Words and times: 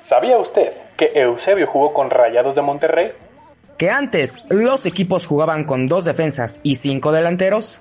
¿Sabía 0.00 0.38
usted 0.38 0.72
que 0.96 1.12
Eusebio 1.14 1.66
jugó 1.66 1.92
con 1.92 2.10
Rayados 2.10 2.54
de 2.54 2.62
Monterrey? 2.62 3.12
¿Que 3.78 3.90
antes 3.90 4.38
los 4.50 4.84
equipos 4.86 5.26
jugaban 5.26 5.64
con 5.64 5.86
dos 5.86 6.04
defensas 6.04 6.60
y 6.62 6.76
cinco 6.76 7.12
delanteros? 7.12 7.80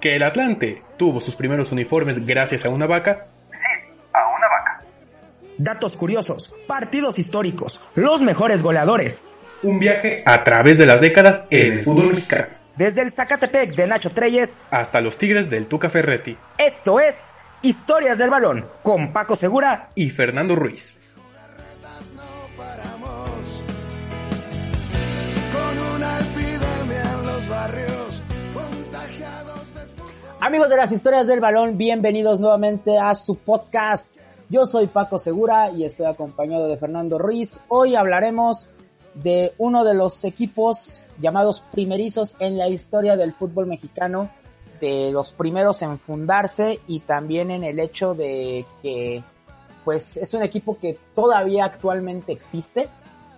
¿Que 0.00 0.16
el 0.16 0.24
Atlante 0.24 0.82
tuvo 0.96 1.20
sus 1.20 1.36
primeros 1.36 1.72
uniformes 1.72 2.26
gracias 2.26 2.64
a 2.64 2.68
una 2.68 2.86
vaca? 2.86 3.28
Sí, 3.50 3.56
a 4.12 4.26
una 4.36 4.48
vaca. 4.48 4.82
Datos 5.56 5.96
curiosos, 5.96 6.52
partidos 6.66 7.18
históricos, 7.18 7.80
los 7.94 8.20
mejores 8.22 8.62
goleadores. 8.62 9.24
Un 9.62 9.78
viaje 9.78 10.22
a 10.26 10.42
través 10.42 10.78
de 10.78 10.86
las 10.86 11.00
décadas 11.00 11.46
en 11.50 11.74
el 11.74 11.80
fútbol 11.82 12.08
mexicano. 12.08 12.48
Desde 12.76 13.02
el 13.02 13.10
Zacatepec 13.10 13.76
de 13.76 13.86
Nacho 13.86 14.10
Treyes 14.10 14.56
hasta 14.70 15.00
los 15.00 15.16
Tigres 15.16 15.48
del 15.48 15.66
Tuca 15.66 15.88
Ferretti. 15.88 16.36
Esto 16.58 16.98
es 16.98 17.32
Historias 17.64 18.18
del 18.18 18.28
Balón 18.28 18.64
con 18.82 19.12
Paco 19.12 19.36
Segura 19.36 19.90
y 19.94 20.10
Fernando 20.10 20.56
Ruiz. 20.56 20.98
Amigos 30.40 30.70
de 30.70 30.76
las 30.76 30.90
historias 30.90 31.28
del 31.28 31.38
balón, 31.38 31.78
bienvenidos 31.78 32.40
nuevamente 32.40 32.98
a 32.98 33.14
su 33.14 33.36
podcast. 33.36 34.12
Yo 34.48 34.66
soy 34.66 34.88
Paco 34.88 35.20
Segura 35.20 35.70
y 35.70 35.84
estoy 35.84 36.06
acompañado 36.06 36.66
de 36.66 36.76
Fernando 36.76 37.16
Ruiz. 37.16 37.60
Hoy 37.68 37.94
hablaremos 37.94 38.68
de 39.14 39.52
uno 39.58 39.84
de 39.84 39.94
los 39.94 40.24
equipos 40.24 41.04
llamados 41.20 41.60
primerizos 41.60 42.34
en 42.40 42.58
la 42.58 42.66
historia 42.68 43.14
del 43.14 43.32
fútbol 43.34 43.66
mexicano, 43.66 44.30
los 44.82 45.32
primeros 45.32 45.82
en 45.82 45.98
fundarse 45.98 46.80
y 46.86 47.00
también 47.00 47.50
en 47.50 47.64
el 47.64 47.78
hecho 47.78 48.14
de 48.14 48.66
que 48.82 49.22
pues 49.84 50.16
es 50.16 50.34
un 50.34 50.42
equipo 50.42 50.78
que 50.78 50.98
todavía 51.14 51.64
actualmente 51.64 52.32
existe, 52.32 52.88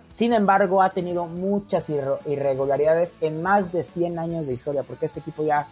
sin 0.09 0.33
embargo 0.33 0.81
ha 0.81 0.91
tenido 0.91 1.25
muchas 1.25 1.89
irregularidades 1.89 3.17
en 3.21 3.41
más 3.41 3.71
de 3.71 3.83
100 3.83 4.19
años 4.19 4.47
de 4.47 4.53
historia, 4.53 4.83
porque 4.83 5.07
este 5.07 5.19
equipo 5.19 5.43
ya 5.43 5.67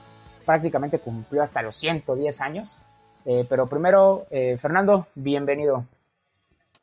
prácticamente 0.45 0.99
cumplió 0.99 1.43
hasta 1.43 1.61
los 1.61 1.77
110 1.77 2.41
años. 2.41 2.77
Eh, 3.25 3.45
pero 3.47 3.67
primero, 3.67 4.25
eh, 4.31 4.57
Fernando, 4.57 5.07
bienvenido. 5.15 5.85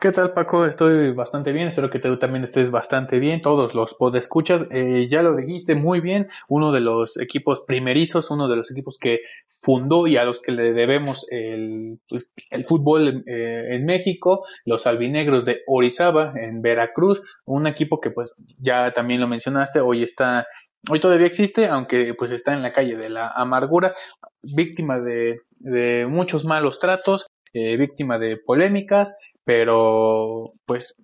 ¿Qué 0.00 0.12
tal, 0.12 0.32
Paco? 0.32 0.64
Estoy 0.64 1.12
bastante 1.12 1.52
bien. 1.52 1.68
Espero 1.68 1.90
que 1.90 1.98
tú 1.98 2.18
también 2.18 2.42
estés 2.42 2.70
bastante 2.70 3.18
bien. 3.18 3.42
Todos 3.42 3.74
los 3.74 3.92
podescuchas, 3.92 4.66
eh, 4.70 5.08
ya 5.10 5.20
lo 5.20 5.36
dijiste 5.36 5.74
muy 5.74 6.00
bien. 6.00 6.28
Uno 6.48 6.72
de 6.72 6.80
los 6.80 7.18
equipos 7.18 7.60
primerizos, 7.66 8.30
uno 8.30 8.48
de 8.48 8.56
los 8.56 8.70
equipos 8.70 8.96
que 8.98 9.20
fundó 9.60 10.06
y 10.06 10.16
a 10.16 10.24
los 10.24 10.40
que 10.40 10.52
le 10.52 10.72
debemos 10.72 11.26
el, 11.30 11.98
pues, 12.08 12.32
el 12.48 12.64
fútbol 12.64 13.24
eh, 13.26 13.74
en 13.74 13.84
México, 13.84 14.46
los 14.64 14.86
albinegros 14.86 15.44
de 15.44 15.60
Orizaba, 15.66 16.32
en 16.34 16.62
Veracruz. 16.62 17.38
Un 17.44 17.66
equipo 17.66 18.00
que, 18.00 18.10
pues, 18.10 18.32
ya 18.58 18.92
también 18.92 19.20
lo 19.20 19.28
mencionaste, 19.28 19.80
hoy 19.80 20.02
está 20.02 20.46
Hoy 20.88 20.98
todavía 20.98 21.26
existe, 21.26 21.66
aunque 21.66 22.14
pues 22.14 22.32
está 22.32 22.54
en 22.54 22.62
la 22.62 22.70
calle 22.70 22.96
de 22.96 23.10
la 23.10 23.28
amargura, 23.28 23.94
víctima 24.42 24.98
de, 24.98 25.42
de 25.60 26.06
muchos 26.08 26.46
malos 26.46 26.78
tratos, 26.78 27.26
eh, 27.52 27.76
víctima 27.76 28.18
de 28.18 28.36
polémicas, 28.36 29.16
pero 29.44 30.50
pues 30.66 30.96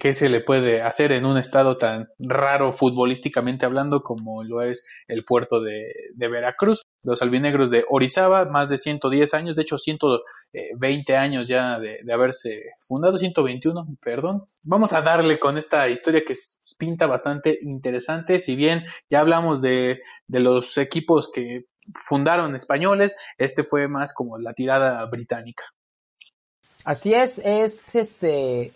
qué 0.00 0.14
se 0.14 0.28
le 0.28 0.40
puede 0.40 0.82
hacer 0.82 1.12
en 1.12 1.26
un 1.26 1.38
estado 1.38 1.78
tan 1.78 2.08
raro 2.18 2.72
futbolísticamente 2.72 3.66
hablando 3.66 4.02
como 4.02 4.42
lo 4.42 4.62
es 4.62 4.86
el 5.08 5.24
puerto 5.24 5.60
de, 5.60 5.92
Veracruz. 6.16 6.82
Los 7.02 7.22
albinegros 7.22 7.70
de 7.70 7.84
Orizaba, 7.88 8.46
más 8.46 8.68
de 8.68 8.78
110 8.78 9.34
años, 9.34 9.56
de 9.56 9.62
hecho 9.62 9.78
120 9.78 11.16
años 11.16 11.48
ya 11.48 11.78
de, 11.78 11.98
de, 12.02 12.12
haberse 12.12 12.62
fundado, 12.80 13.18
121, 13.18 13.86
perdón. 14.00 14.44
Vamos 14.62 14.92
a 14.92 15.02
darle 15.02 15.38
con 15.38 15.58
esta 15.58 15.88
historia 15.88 16.24
que 16.26 16.34
pinta 16.78 17.06
bastante 17.06 17.58
interesante, 17.62 18.40
si 18.40 18.56
bien 18.56 18.84
ya 19.10 19.20
hablamos 19.20 19.60
de, 19.60 20.00
de 20.26 20.40
los 20.40 20.78
equipos 20.78 21.30
que 21.32 21.66
fundaron 21.92 22.54
españoles, 22.56 23.16
este 23.38 23.62
fue 23.62 23.88
más 23.88 24.12
como 24.12 24.38
la 24.38 24.52
tirada 24.54 25.04
británica. 25.06 25.64
Así 26.84 27.14
es, 27.14 27.40
es 27.44 27.94
este 27.94 28.72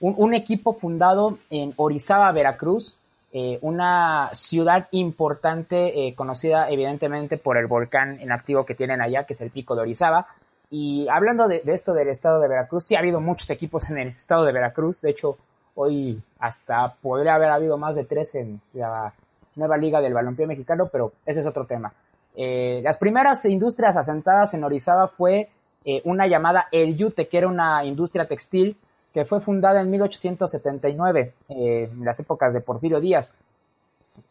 un, 0.00 0.34
equipo 0.34 0.74
fundado 0.74 1.38
en 1.50 1.72
Orizaba, 1.76 2.30
Veracruz, 2.32 2.98
eh, 3.32 3.58
una 3.62 4.30
ciudad 4.34 4.88
importante, 4.90 6.06
eh, 6.06 6.14
conocida 6.14 6.68
evidentemente 6.68 7.36
por 7.36 7.56
el 7.56 7.66
volcán 7.66 8.20
en 8.20 8.32
activo 8.32 8.66
que 8.66 8.74
tienen 8.74 9.00
allá, 9.00 9.24
que 9.24 9.34
es 9.34 9.40
el 9.40 9.50
Pico 9.50 9.74
de 9.74 9.82
Orizaba. 9.82 10.26
Y 10.70 11.06
hablando 11.08 11.48
de, 11.48 11.60
de, 11.60 11.72
esto 11.72 11.94
del 11.94 12.08
estado 12.08 12.40
de 12.40 12.48
Veracruz, 12.48 12.84
sí 12.84 12.96
ha 12.96 12.98
habido 12.98 13.20
muchos 13.20 13.48
equipos 13.50 13.88
en 13.90 13.98
el 13.98 14.08
estado 14.08 14.44
de 14.44 14.52
Veracruz. 14.52 15.00
De 15.00 15.10
hecho, 15.10 15.38
hoy 15.74 16.20
hasta 16.38 16.94
podría 17.00 17.36
haber 17.36 17.50
habido 17.50 17.78
más 17.78 17.96
de 17.96 18.04
tres 18.04 18.34
en 18.34 18.60
la 18.72 19.12
nueva 19.56 19.76
liga 19.76 20.00
del 20.00 20.14
balompié 20.14 20.46
mexicano, 20.46 20.88
pero 20.90 21.12
ese 21.24 21.40
es 21.40 21.46
otro 21.46 21.64
tema. 21.64 21.92
Eh, 22.34 22.80
las 22.82 22.98
primeras 22.98 23.44
industrias 23.44 23.96
asentadas 23.96 24.54
en 24.54 24.64
Orizaba 24.64 25.08
fue 25.08 25.50
eh, 25.84 26.00
una 26.04 26.26
llamada 26.26 26.66
El 26.72 26.96
Yute, 26.96 27.28
que 27.28 27.38
era 27.38 27.48
una 27.48 27.84
industria 27.84 28.26
textil 28.26 28.76
que 29.12 29.24
fue 29.24 29.40
fundada 29.40 29.80
en 29.80 29.90
1879, 29.90 31.34
eh, 31.50 31.88
en 31.92 32.04
las 32.04 32.18
épocas 32.18 32.52
de 32.52 32.60
Porfirio 32.60 33.00
Díaz. 33.00 33.32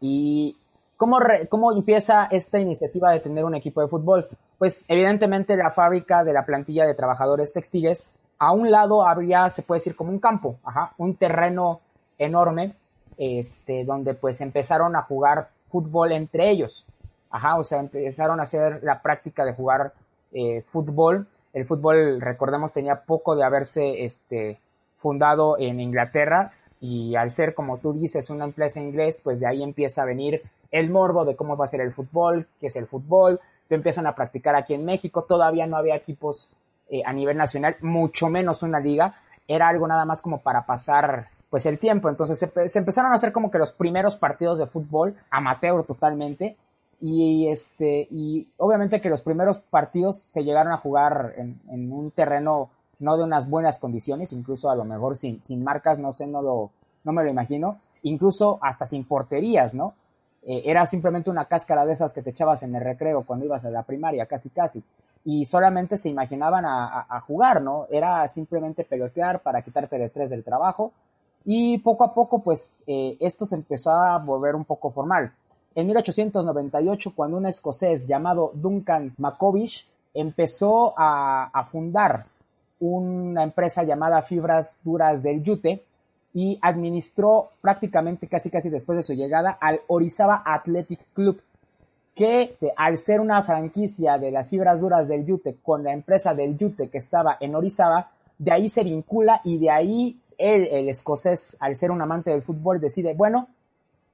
¿Y 0.02 0.58
cómo, 0.98 1.22
re, 1.22 1.48
cómo 1.48 1.72
empieza 1.72 2.26
esta 2.26 2.60
iniciativa 2.60 3.12
de 3.12 3.22
tener 3.22 3.46
un 3.46 3.56
equipo 3.56 3.82
de 3.82 3.88
fútbol? 3.88 4.28
Pues 4.58 4.86
evidentemente 4.90 5.56
la 5.56 5.72
fábrica 5.72 6.26
de 6.26 6.34
la 6.34 6.46
plantilla 6.46 6.86
de 6.86 6.96
trabajadores 6.96 7.54
textiles, 7.54 8.14
a 8.40 8.52
un 8.52 8.72
lado 8.72 9.08
habría, 9.08 9.50
se 9.52 9.62
puede 9.62 9.80
decir, 9.80 9.96
como 9.96 10.12
un 10.12 10.20
campo, 10.20 10.58
ajá, 10.66 10.94
un 10.98 11.16
terreno 11.16 11.80
enorme, 12.18 12.74
este, 13.18 13.86
donde 13.86 14.16
pues 14.16 14.42
empezaron 14.42 14.98
a 14.98 15.04
jugar 15.04 15.48
fútbol 15.70 16.12
entre 16.12 16.50
ellos. 16.50 16.86
Ajá, 17.34 17.58
o 17.58 17.64
sea, 17.64 17.80
empezaron 17.80 18.40
a 18.40 18.44
hacer 18.44 18.84
la 18.84 19.02
práctica 19.02 19.44
de 19.44 19.54
jugar 19.54 19.92
eh, 20.34 20.62
fútbol. 20.62 21.26
El 21.52 21.66
fútbol, 21.66 22.22
recordemos, 22.22 22.74
tenía 22.74 23.02
poco 23.02 23.36
de 23.36 23.44
haberse 23.44 24.06
este, 24.06 24.60
fundado 25.00 25.58
en 25.58 25.80
Inglaterra 25.80 26.52
y 26.80 27.16
al 27.16 27.32
ser, 27.32 27.56
como 27.56 27.80
tú 27.80 27.92
dices, 27.92 28.30
una 28.30 28.46
empresa 28.46 28.80
inglés, 28.80 29.20
pues 29.24 29.40
de 29.40 29.48
ahí 29.48 29.64
empieza 29.64 30.04
a 30.04 30.06
venir 30.06 30.44
el 30.70 30.92
morbo 30.92 31.26
de 31.26 31.36
cómo 31.36 31.58
va 31.58 31.66
a 31.66 31.70
ser 31.70 31.82
el 31.82 31.92
fútbol, 31.92 32.46
qué 32.60 32.68
es 32.68 32.76
el 32.76 32.86
fútbol, 32.86 33.40
lo 33.68 33.76
empiezan 33.76 34.06
a 34.06 34.14
practicar 34.14 34.56
aquí 34.56 34.76
en 34.76 34.86
México, 34.86 35.24
todavía 35.24 35.66
no 35.66 35.78
había 35.78 35.96
equipos 35.96 36.52
eh, 36.92 37.02
a 37.04 37.14
nivel 37.14 37.36
nacional, 37.36 37.78
mucho 37.82 38.30
menos 38.30 38.62
una 38.62 38.80
liga, 38.80 39.16
era 39.48 39.70
algo 39.70 39.88
nada 39.88 40.06
más 40.06 40.22
como 40.22 40.38
para 40.42 40.68
pasar 40.68 41.30
pues 41.50 41.66
el 41.66 41.80
tiempo, 41.80 42.10
entonces 42.10 42.38
se, 42.38 42.70
se 42.70 42.80
empezaron 42.80 43.12
a 43.12 43.16
hacer 43.16 43.32
como 43.32 43.50
que 43.50 43.58
los 43.58 43.72
primeros 43.72 44.18
partidos 44.18 44.60
de 44.60 44.68
fútbol, 44.68 45.16
amateur 45.32 45.84
totalmente, 45.84 46.58
y 47.06 47.50
este, 47.50 48.08
y 48.12 48.48
obviamente 48.56 49.02
que 49.02 49.10
los 49.10 49.22
primeros 49.22 49.60
partidos 49.60 50.20
se 50.30 50.46
llegaron 50.46 50.72
a 50.72 50.78
jugar 50.78 51.34
en, 51.36 51.60
en 51.68 51.92
un 51.92 52.12
terreno 52.12 52.70
no 53.00 53.18
de 53.18 53.26
unas 53.26 53.50
buenas 53.50 53.78
condiciones, 53.78 54.32
incluso 54.32 54.70
a 54.70 54.76
lo 54.76 54.86
mejor 54.86 55.18
sin, 55.18 55.44
sin 55.44 55.66
marcas, 55.66 56.00
no 56.00 56.14
sé, 56.14 56.28
no, 56.28 56.42
lo, 56.42 56.72
no 57.04 57.12
me 57.12 57.26
lo 57.26 57.30
imagino, 57.30 57.78
incluso 58.04 58.58
hasta 58.62 58.86
sin 58.86 59.04
porterías, 59.04 59.76
¿no? 59.76 59.96
Eh, 60.44 60.64
era 60.66 60.86
simplemente 60.86 61.30
una 61.30 61.44
cáscara 61.44 61.86
de 61.86 61.92
esas 61.92 62.14
que 62.14 62.22
te 62.22 62.30
echabas 62.30 62.64
en 62.64 62.74
el 62.74 62.82
recreo 62.82 63.24
cuando 63.24 63.46
ibas 63.46 63.66
a 63.66 63.70
la 63.70 63.84
primaria, 63.84 64.26
casi 64.26 64.50
casi, 64.50 64.82
y 65.26 65.46
solamente 65.46 65.98
se 65.98 66.08
imaginaban 66.08 66.64
a, 66.66 67.20
jugar, 67.28 67.62
¿no? 67.62 67.88
Era 67.92 68.26
simplemente 68.30 68.86
pelotear 68.86 69.42
para 69.42 69.62
quitarte 69.62 69.98
el 69.98 70.04
estrés 70.04 70.30
del 70.30 70.46
trabajo, 70.46 70.94
y 71.44 71.80
poco 71.80 72.06
a 72.06 72.14
poco, 72.14 72.40
pues, 72.40 72.86
eh, 72.88 73.18
esto 73.20 73.46
se 73.46 73.56
empezó 73.56 73.92
a 73.92 74.18
volver 74.20 74.56
un 74.56 74.64
poco 74.64 74.92
formal. 74.92 75.34
En 75.76 75.88
1898, 75.88 77.14
cuando 77.16 77.38
un 77.38 77.48
escocés 77.48 78.08
llamado 78.08 78.52
Duncan 78.54 79.14
Maccovish 79.18 79.88
empezó 80.14 80.94
a, 80.96 81.68
fundar 81.72 82.26
una 82.80 83.44
empresa 83.44 83.84
llamada 83.84 84.22
Fibras 84.22 84.80
Duras 84.84 85.24
del 85.24 85.42
Yute 85.44 85.84
y 86.34 86.60
administró 86.62 87.50
prácticamente 87.62 88.28
casi 88.28 88.50
casi 88.50 88.70
después 88.70 88.98
de 88.98 89.04
su 89.04 89.14
llegada 89.14 89.58
al 89.60 89.82
Orizaba 89.88 90.44
Athletic 90.46 91.00
Club, 91.14 91.42
que 92.14 92.56
al 92.76 92.98
ser 93.00 93.20
una 93.20 93.42
franquicia 93.44 94.18
de 94.18 94.32
las 94.32 94.50
fibras 94.50 94.82
duras 94.82 95.08
del 95.08 95.26
Yute 95.26 95.58
con 95.64 95.84
la 95.84 95.94
empresa 95.94 96.36
del 96.36 96.58
Yute 96.58 96.90
que 96.90 97.00
estaba 97.00 97.38
en 97.40 97.56
Orizaba, 97.56 98.12
de 98.38 98.52
ahí 98.52 98.70
se 98.70 98.84
vincula 98.84 99.42
y 99.44 99.58
de 99.58 99.72
ahí 99.72 100.20
el 100.38 100.90
escocés, 100.90 101.58
al 101.60 101.76
ser 101.76 101.92
un 101.92 102.02
amante 102.02 102.32
del 102.32 102.42
fútbol, 102.42 102.80
decide, 102.80 103.14
bueno, 103.14 103.48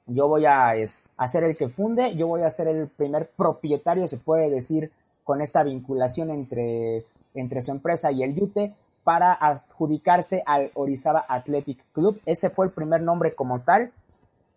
yo 0.09 0.27
voy 0.27 0.45
a, 0.45 0.75
es, 0.75 1.07
ser 1.27 1.43
el 1.43 1.57
que 1.57 1.69
funde, 1.69 2.15
yo 2.15 2.27
voy 2.27 2.43
a 2.43 2.51
ser 2.51 2.67
el 2.67 2.87
primer 2.87 3.29
propietario, 3.29 4.07
se 4.07 4.17
puede 4.17 4.49
decir, 4.49 4.91
con 5.23 5.41
esta 5.41 5.63
vinculación 5.63 6.31
entre 6.31 7.05
entre 7.33 7.61
su 7.61 7.71
empresa 7.71 8.11
y 8.11 8.23
el 8.23 8.35
Yute 8.35 8.73
para 9.03 9.33
adjudicarse 9.33 10.43
al 10.45 10.71
Orizaba 10.73 11.25
Athletic 11.27 11.79
Club. 11.93 12.19
Ese 12.25 12.49
fue 12.49 12.65
el 12.65 12.71
primer 12.71 13.01
nombre 13.01 13.33
como 13.33 13.61
tal. 13.61 13.91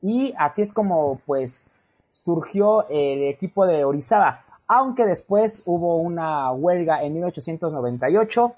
Y 0.01 0.35
así 0.37 0.63
es 0.63 0.73
como 0.73 1.21
pues 1.27 1.85
surgió 2.11 2.89
el 2.89 3.23
equipo 3.25 3.67
de 3.67 3.85
Orizaba. 3.85 4.45
Aunque 4.67 5.07
después 5.07 5.63
hubo 5.67 5.97
una 5.97 6.51
huelga 6.53 7.03
en 7.03 7.15
1898. 7.15 8.53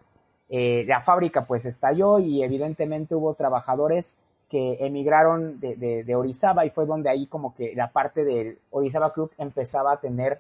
eh, 0.51 0.85
la 0.87 1.01
fábrica 1.01 1.47
pues 1.47 1.65
estalló 1.65 2.19
y 2.19 2.43
evidentemente 2.43 3.15
hubo 3.15 3.35
trabajadores 3.35 4.19
que 4.55 4.77
emigraron 4.87 5.59
de, 5.59 6.05
de, 6.05 6.15
Orizaba 6.15 6.65
y 6.65 6.71
fue 6.71 6.87
donde 6.87 7.11
ahí 7.11 7.27
como 7.27 7.57
que 7.57 7.75
la 7.75 7.91
parte 7.91 8.25
del 8.25 8.57
Orizaba 8.71 9.13
Club 9.13 9.33
empezaba 9.37 9.95
a 9.95 9.97
tener 9.97 10.39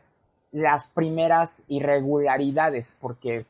las 0.52 0.86
primeras 0.86 1.64
irregularidades 1.66 2.96
porque 3.00 3.44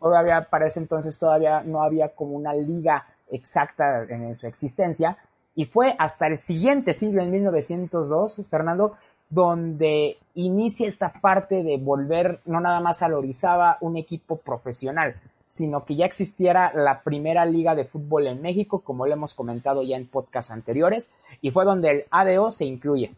todavía 0.00 0.46
para 0.48 0.68
ese 0.68 0.80
entonces 0.80 1.18
todavía 1.18 1.60
no 1.64 1.82
había 1.82 2.14
como 2.14 2.34
una 2.34 2.54
liga 2.54 3.04
exacta 3.30 4.04
en 4.04 4.34
su 4.36 4.46
existencia 4.46 5.18
y 5.54 5.66
fue 5.66 5.94
hasta 5.98 6.28
el 6.28 6.38
siguiente 6.38 6.94
siglo, 6.94 7.20
en 7.20 7.30
1902, 7.30 8.40
Fernando, 8.48 8.96
donde 9.28 10.16
inicia 10.34 10.88
esta 10.88 11.12
parte 11.12 11.62
de 11.62 11.76
volver 11.76 12.40
no 12.46 12.58
nada 12.60 12.80
más 12.80 13.02
a 13.02 13.14
Orizaba 13.14 13.76
un 13.82 13.98
equipo 13.98 14.40
profesional, 14.42 15.14
sino 15.56 15.86
que 15.86 15.96
ya 15.96 16.04
existiera 16.04 16.70
la 16.74 17.00
primera 17.02 17.46
liga 17.46 17.74
de 17.74 17.86
fútbol 17.86 18.26
en 18.26 18.42
México, 18.42 18.80
como 18.80 19.06
lo 19.06 19.14
hemos 19.14 19.34
comentado 19.34 19.82
ya 19.82 19.96
en 19.96 20.06
podcasts 20.06 20.52
anteriores, 20.52 21.08
y 21.40 21.50
fue 21.50 21.64
donde 21.64 21.90
el 21.90 22.04
ADO 22.10 22.50
se 22.50 22.66
incluye. 22.66 23.14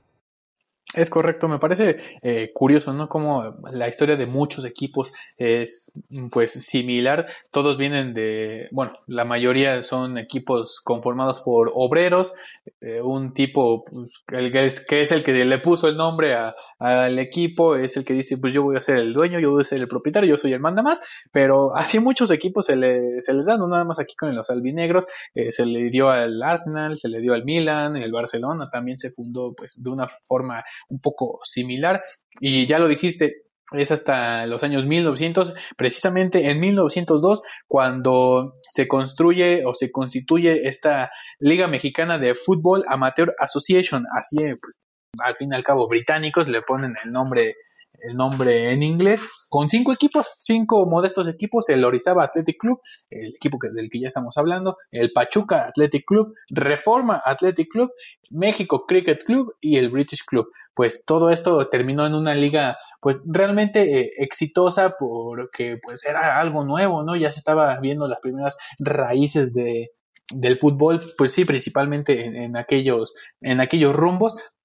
Es 0.95 1.11
correcto, 1.11 1.49
me 1.49 1.59
parece 1.59 1.99
eh, 2.23 2.51
curioso, 2.55 2.95
¿no? 2.95 3.11
Como 3.11 3.57
la 3.71 3.89
historia 3.89 4.17
de 4.17 4.25
muchos 4.25 4.65
equipos 4.65 5.13
es 5.37 5.93
pues 6.31 6.53
similar, 6.53 7.27
todos 7.51 7.77
vienen 7.77 8.15
de, 8.15 8.69
bueno, 8.71 8.95
la 9.07 9.27
mayoría 9.27 9.83
son 9.83 10.17
equipos 10.17 10.81
conformados 10.81 11.43
por 11.43 11.71
obreros, 11.75 12.33
eh, 12.81 13.03
un 13.03 13.35
tipo 13.35 13.85
pues, 13.85 14.25
el 14.29 14.51
que, 14.51 14.65
es, 14.65 14.85
que 14.85 15.03
es 15.03 15.13
el 15.13 15.25
que 15.25 15.33
le 15.33 15.59
puso 15.59 15.89
el 15.89 15.97
nombre 15.99 16.35
al 16.79 17.19
equipo, 17.19 17.77
es 17.77 17.99
el 17.99 18.05
que 18.07 18.15
dice, 18.15 18.39
pues 18.39 18.55
yo 18.55 18.63
voy 18.63 18.77
a 18.77 18.81
ser 18.81 18.97
el 18.97 19.13
dueño, 19.13 19.39
yo 19.41 19.51
voy 19.51 19.61
a 19.61 19.65
ser 19.65 19.81
el 19.81 19.89
propietario, 19.89 20.31
yo 20.31 20.39
soy 20.39 20.55
el 20.55 20.61
manda 20.61 20.83
más, 20.83 21.03
pero 21.33 21.77
así 21.77 21.99
muchos 21.99 22.31
equipos 22.31 22.65
se, 22.65 22.77
le, 22.77 23.21
se 23.21 23.35
les 23.35 23.45
dan, 23.45 23.59
no 23.59 23.69
nada 23.69 23.85
más 23.85 23.99
aquí 23.99 24.15
con 24.17 24.35
los 24.35 24.49
albinegros, 24.49 25.07
eh, 25.35 25.53
se 25.53 25.67
le 25.67 25.91
dio 25.91 26.09
al 26.09 26.43
Arsenal, 26.43 26.97
se 26.97 27.11
le 27.11 27.21
dio 27.21 27.35
al 27.35 27.45
Milan, 27.45 27.97
el 27.99 28.11
Barcelona 28.11 28.71
también 28.71 28.97
se 28.97 29.11
fundó 29.11 29.53
pues 29.55 29.83
de 29.83 29.91
una 29.91 30.09
forma 30.25 30.65
un 30.89 31.01
poco 31.01 31.41
similar. 31.45 32.03
Y 32.41 32.67
ya 32.67 32.79
lo 32.79 32.89
dijiste, 32.89 33.43
es 33.73 33.91
hasta 33.91 34.47
los 34.47 34.63
años 34.63 34.87
1900, 34.87 35.55
precisamente 35.77 36.51
en 36.51 36.61
1902, 36.61 37.43
cuando 37.67 38.55
se 38.69 38.89
construye 38.89 39.65
o 39.67 39.75
se 39.75 39.91
constituye 39.91 40.69
esta 40.69 41.11
Liga 41.39 41.69
Mexicana 41.69 42.19
de 42.19 42.35
Fútbol 42.35 42.85
Amateur 42.89 43.35
Association, 43.39 44.03
así 44.17 44.37
pues, 44.61 44.79
al 45.19 45.37
fin 45.37 45.53
y 45.53 45.57
al 45.57 45.65
cabo 45.65 45.87
británicos 45.89 46.49
le 46.49 46.63
ponen 46.63 46.95
el 47.05 47.13
nombre 47.13 47.57
el 48.03 48.17
nombre 48.17 48.73
en 48.73 48.83
inglés, 48.83 49.21
con 49.49 49.69
cinco 49.69 49.93
equipos, 49.93 50.31
cinco 50.39 50.87
modestos 50.87 51.29
equipos, 51.29 51.69
el 51.69 51.85
Orizaba 51.85 52.25
Athletic 52.25 52.59
Club, 52.59 52.81
el 53.11 53.35
equipo 53.35 53.59
del 53.73 53.91
que 53.91 54.01
ya 54.01 54.07
estamos 54.07 54.37
hablando, 54.37 54.77
el 54.91 55.13
Pachuca 55.13 55.67
Athletic 55.67 56.05
Club, 56.07 56.35
Reforma 56.51 57.21
Athletic 57.25 57.69
Club, 57.71 57.91
México 58.31 58.87
Cricket 58.87 59.25
Club 59.25 59.55
y 59.61 59.77
el 59.77 59.91
British 59.91 60.25
Club. 60.25 60.49
Pues 60.75 61.05
todo 61.05 61.31
esto 61.31 61.69
terminó 61.69 62.07
en 62.07 62.15
una 62.15 62.35
liga 62.35 62.79
pues 63.01 63.23
realmente 63.27 64.01
eh, 64.01 64.13
exitosa 64.19 64.95
porque 64.99 65.79
pues 65.83 66.05
era 66.05 66.39
algo 66.39 66.65
nuevo, 66.65 67.03
¿no? 67.03 67.17
Ya 67.17 67.33
se 67.33 67.41
estaba 67.41 67.79
viendo 67.81 68.07
las 68.07 68.21
primeras 68.21 68.57
raíces 68.79 69.53
de, 69.53 69.91
del 70.35 70.59
fútbol, 70.59 71.01
pues 71.17 71.33
sí, 71.33 71.45
principalmente 71.45 72.25
en, 72.25 72.57
aquellos, 72.57 73.15
en 73.41 73.61
aquellos 73.61 73.95
rumbos, 73.95 74.57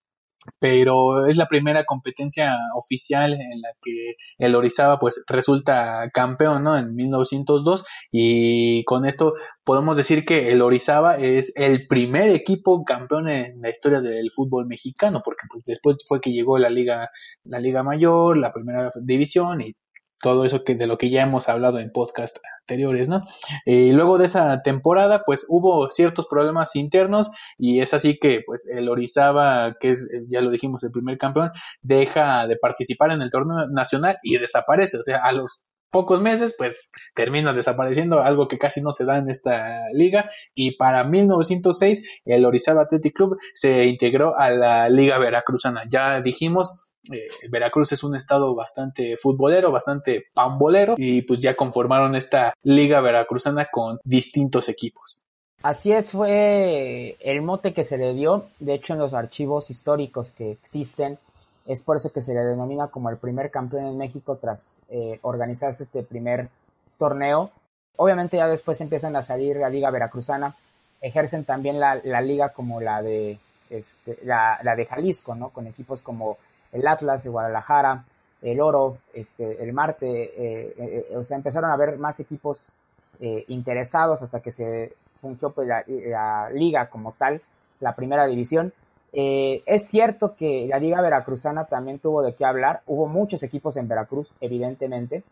pero 0.60 1.25
es 1.25 1.38
la 1.38 1.48
primera 1.48 1.84
competencia 1.86 2.57
oficial 2.75 3.34
en 3.34 3.62
la 3.62 3.69
que 3.81 4.16
el 4.38 4.56
Orizaba 4.56 5.00
pues 5.00 5.24
resulta 5.28 6.10
campeón, 6.13 6.63
¿no? 6.63 6.78
En 6.78 6.95
1902 6.95 7.86
y 8.12 8.84
con 8.86 9.06
esto 9.06 9.34
podemos 9.63 9.98
decir 9.98 10.25
que 10.25 10.51
el 10.51 10.62
Orizaba 10.62 11.18
es 11.18 11.54
el 11.56 11.88
primer 11.88 12.31
equipo 12.31 12.84
campeón 12.84 13.30
en 13.30 13.62
la 13.62 13.69
historia 13.69 14.01
del 14.01 14.31
fútbol 14.31 14.66
mexicano, 14.68 15.22
porque 15.24 15.45
pues 15.50 15.63
después 15.63 15.98
fue 16.07 16.19
que 16.19 16.31
llegó 16.31 16.57
la 16.57 16.69
liga 16.69 17.10
la 17.44 17.60
liga 17.60 17.84
mayor, 17.84 18.38
la 18.38 18.51
primera 18.54 18.90
división 19.01 19.62
y 19.62 19.74
todo 20.24 20.46
eso 20.46 20.64
que 20.64 20.75
de 20.75 20.88
lo 20.88 20.98
que 20.98 21.10
ya 21.10 21.22
hemos 21.22 21.50
hablado 21.50 21.80
en 21.80 21.92
podcast 21.92 22.38
anteriores, 22.62 23.10
¿no? 23.10 23.24
Y 23.66 23.92
luego 23.92 24.18
de 24.18 24.25
esa 24.25 24.62
temporada, 24.62 25.24
pues 25.25 25.46
hubo 25.50 25.90
ciertos 25.90 26.28
problemas 26.28 26.78
internos 26.78 27.30
y 27.58 27.81
es 27.81 27.94
así 27.94 28.18
que, 28.20 28.42
pues, 28.46 28.66
el 28.68 28.88
Orizaba, 28.88 29.75
que 29.81 29.90
es, 29.90 30.08
ya 30.30 30.40
lo 30.40 30.50
dijimos, 30.50 30.81
el 30.84 30.92
primer 30.92 31.18
campeón, 31.18 31.52
deja 31.81 32.48
de 32.48 32.56
participar 32.56 33.12
en 33.12 33.22
el 33.22 33.30
torneo 33.30 33.68
nacional 33.70 34.18
y 34.24 34.38
desaparece, 34.38 34.98
o 34.98 35.04
sea, 35.04 35.18
a 35.18 35.34
los 35.34 35.64
pocos 35.94 36.22
meses, 36.22 36.56
pues 36.57 36.75
termina 37.13 37.54
desapareciendo, 37.54 38.22
algo 38.22 38.48
que 38.48 38.57
casi 38.57 38.81
no 38.81 38.92
se 38.92 39.06
da 39.06 39.19
en 39.19 39.30
esta 39.30 39.80
liga. 39.94 40.30
Y 40.56 40.75
para 40.75 41.04
1906, 41.04 42.04
el 42.25 42.45
Orizaba 42.45 42.81
Athletic 42.81 43.16
Club 43.16 43.38
se 43.54 43.86
integró 43.86 44.36
a 44.36 44.50
la 44.50 44.90
Liga 44.90 45.19
Veracruzana. 45.19 45.84
Ya 45.88 46.19
dijimos, 46.19 46.92
eh, 47.12 47.28
Veracruz 47.50 47.92
es 47.92 48.04
un 48.04 48.16
estado 48.16 48.56
bastante 48.56 49.18
futbolero, 49.18 49.72
bastante 49.72 50.25
pambolero 50.34 50.95
y 50.98 51.22
pues 51.22 51.40
ya 51.40 51.56
conformaron 51.56 52.16
esta 52.16 52.54
liga 52.63 53.00
veracruzana 53.01 53.68
con 53.72 54.00
distintos 54.04 54.69
equipos. 54.69 55.22
Así 55.62 55.92
es, 55.92 56.12
fue 56.12 57.18
el 57.19 57.42
mote 57.42 57.74
que 57.74 57.84
se 57.84 57.98
le 57.98 58.13
dio, 58.13 58.45
de 58.60 58.74
hecho 58.74 58.94
en 58.94 59.00
los 59.00 59.13
archivos 59.13 59.69
históricos 59.69 60.31
que 60.31 60.51
existen, 60.51 61.19
es 61.65 61.81
por 61.81 61.98
eso 61.98 62.12
que 62.12 62.21
se 62.21 62.33
le 62.33 62.42
denomina 62.42 62.88
como 62.88 63.10
el 63.10 63.18
primer 63.18 63.51
campeón 63.51 63.86
en 63.88 63.98
México 63.98 64.38
tras 64.38 64.81
eh, 64.89 65.19
organizarse 65.21 65.83
este 65.83 66.04
primer 66.04 66.50
torneo. 66.98 67.51
Obviamente 67.98 68.38
ya 68.38 68.48
después 68.48 68.81
empiezan 68.81 69.15
a 69.15 69.24
salir 69.24 69.57
la 69.57 69.69
liga 69.69 69.92
veracruzana, 69.92 70.54
ejercen 71.01 71.44
también 71.44 71.80
la, 71.80 71.95
liga 72.21 72.50
como 72.50 72.81
la 72.81 73.01
de, 73.01 73.38
este, 73.69 74.18
la, 74.24 74.57
de 74.75 74.86
Jalisco, 74.86 75.36
¿no? 75.36 75.50
Con 75.50 75.68
equipos 75.68 76.01
como 76.01 76.38
el 76.71 76.88
Atlas 76.88 77.24
de 77.24 77.30
Guadalajara, 77.30 78.06
el 78.42 78.59
Oro, 78.59 78.98
este, 79.13 79.63
el 79.63 79.74
Marte, 79.74 80.06
eh, 80.07 80.74
eh, 80.77 81.07
eh, 81.09 81.18
o 81.18 81.24
sea, 81.24 81.38
empezaron 81.38 81.69
a 81.69 81.74
haber 81.74 81.98
más 81.98 82.19
equipos 82.19 82.66
interesados 83.48 84.21
hasta 84.21 84.42
que 84.42 84.51
se 84.51 84.92
fungió 85.21 85.51
pues, 85.51 85.66
la, 85.66 86.50
liga 86.51 86.88
como 86.88 87.13
tal, 87.13 87.42
la 87.80 87.95
primera 87.95 88.25
división. 88.25 88.74
Es 89.13 89.88
cierto 89.89 90.36
que 90.36 90.65
la 90.68 90.80
liga 90.80 91.00
veracruzana 91.00 91.65
también 91.65 92.00
tuvo 92.00 92.24
de 92.24 92.33
qué 92.33 92.45
hablar, 92.45 92.81
hubo 92.88 93.07
muchos 93.07 93.44
equipos 93.44 93.77
en 93.77 93.88
Veracruz, 93.88 94.33
evidentemente, 94.42 95.24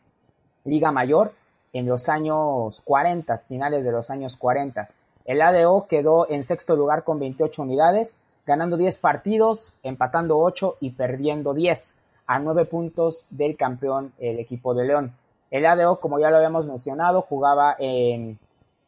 Liga 0.63 0.91
Mayor 0.91 1.33
en 1.73 1.87
los 1.87 2.07
años 2.07 2.81
40, 2.81 3.37
finales 3.39 3.83
de 3.83 3.91
los 3.91 4.09
años 4.09 4.37
40. 4.37 4.87
El 5.25 5.41
ADO 5.41 5.87
quedó 5.87 6.29
en 6.29 6.43
sexto 6.43 6.75
lugar 6.75 7.03
con 7.03 7.19
28 7.19 7.61
unidades, 7.61 8.21
ganando 8.45 8.77
10 8.77 8.99
partidos, 8.99 9.79
empatando 9.83 10.37
8 10.39 10.77
y 10.79 10.91
perdiendo 10.91 11.53
10, 11.53 11.95
a 12.27 12.39
9 12.39 12.65
puntos 12.65 13.25
del 13.29 13.57
campeón, 13.57 14.13
el 14.19 14.39
equipo 14.39 14.73
de 14.73 14.85
León. 14.85 15.13
El 15.53 15.65
ADO, 15.67 15.99
como 15.99 16.17
ya 16.17 16.31
lo 16.31 16.37
habíamos 16.37 16.65
mencionado, 16.65 17.21
jugaba 17.21 17.75
en, 17.77 18.39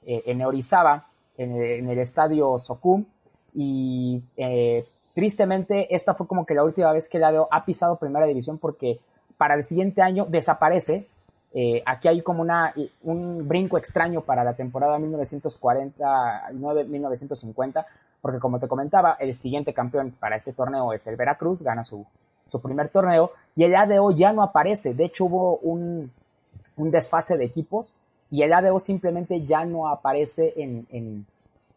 eh, 0.07 0.23
en 0.25 0.43
Orizaba, 0.43 1.05
en, 1.37 1.87
el 1.87 1.99
estadio 1.99 2.57
Socum, 2.57 3.05
y 3.53 4.23
eh, 4.35 4.83
tristemente 5.13 5.95
esta 5.95 6.15
fue 6.15 6.25
como 6.25 6.43
que 6.43 6.55
la 6.55 6.63
última 6.63 6.91
vez 6.91 7.07
que 7.07 7.17
el 7.17 7.25
ADO 7.25 7.47
ha 7.51 7.65
pisado 7.65 7.97
primera 7.97 8.25
división 8.25 8.57
porque 8.57 8.99
para 9.37 9.53
el 9.53 9.63
siguiente 9.63 10.01
año 10.01 10.25
desaparece. 10.27 11.07
Eh, 11.53 11.83
aquí 11.85 12.07
hay 12.07 12.23
como 12.23 12.41
una, 12.41 12.73
un 13.03 13.47
brinco 13.47 13.77
extraño 13.77 14.21
para 14.21 14.43
la 14.43 14.55
temporada 14.55 14.97
1940-1950, 14.97 17.85
porque 18.21 18.39
como 18.39 18.59
te 18.59 18.67
comentaba, 18.67 19.17
el 19.19 19.35
siguiente 19.35 19.71
campeón 19.71 20.15
para 20.19 20.35
este 20.35 20.51
torneo 20.51 20.93
es 20.93 21.05
el 21.05 21.15
Veracruz, 21.15 21.61
gana 21.61 21.83
su, 21.83 22.07
su 22.49 22.59
primer 22.59 22.89
torneo, 22.89 23.33
y 23.55 23.65
el 23.65 23.75
ADO 23.75 24.09
ya 24.09 24.33
no 24.33 24.41
aparece. 24.41 24.95
De 24.95 25.05
hecho, 25.05 25.25
hubo 25.25 25.57
un, 25.57 26.11
un 26.77 26.91
desfase 26.91 27.37
de 27.37 27.45
equipos 27.45 27.95
y 28.31 28.43
el 28.43 28.53
ADO 28.53 28.79
simplemente 28.79 29.41
ya 29.45 29.65
no 29.65 29.87
aparece 29.87 30.53
en, 30.57 30.87
en, 30.91 31.25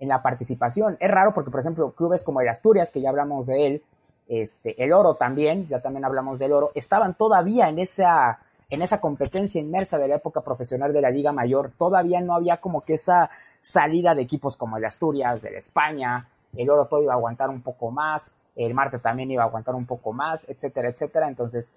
en, 0.00 0.08
la 0.08 0.22
participación. 0.22 0.96
Es 1.00 1.10
raro 1.10 1.32
porque, 1.34 1.50
por 1.50 1.60
ejemplo, 1.60 1.92
clubes 1.92 2.24
como 2.24 2.40
el 2.40 2.48
Asturias, 2.48 2.90
que 2.90 3.00
ya 3.00 3.10
hablamos 3.10 3.46
de 3.46 3.66
él, 3.66 3.82
este, 4.28 4.82
el 4.82 4.92
Oro 4.92 5.14
también, 5.14 5.66
ya 5.68 5.80
también 5.80 6.04
hablamos 6.04 6.38
del 6.38 6.52
Oro, 6.52 6.70
estaban 6.74 7.14
todavía 7.14 7.68
en 7.68 7.78
esa, 7.78 8.38
en 8.70 8.82
esa 8.82 9.00
competencia 9.00 9.60
inmersa 9.60 9.98
de 9.98 10.08
la 10.08 10.16
época 10.16 10.40
profesional 10.40 10.92
de 10.92 11.00
la 11.00 11.10
Liga 11.10 11.32
Mayor. 11.32 11.72
Todavía 11.76 12.20
no 12.20 12.34
había 12.34 12.58
como 12.58 12.82
que 12.84 12.94
esa 12.94 13.30
salida 13.60 14.14
de 14.14 14.22
equipos 14.22 14.56
como 14.56 14.76
el 14.76 14.84
Asturias, 14.84 15.42
de 15.42 15.56
España, 15.56 16.26
el 16.56 16.70
Oro 16.70 16.86
todo 16.86 17.02
iba 17.02 17.12
a 17.12 17.16
aguantar 17.16 17.50
un 17.50 17.60
poco 17.62 17.90
más, 17.90 18.34
el 18.56 18.74
Marte 18.74 18.98
también 18.98 19.30
iba 19.30 19.42
a 19.42 19.46
aguantar 19.46 19.74
un 19.74 19.86
poco 19.86 20.12
más, 20.12 20.48
etcétera, 20.48 20.88
etcétera. 20.88 21.28
Entonces, 21.28 21.72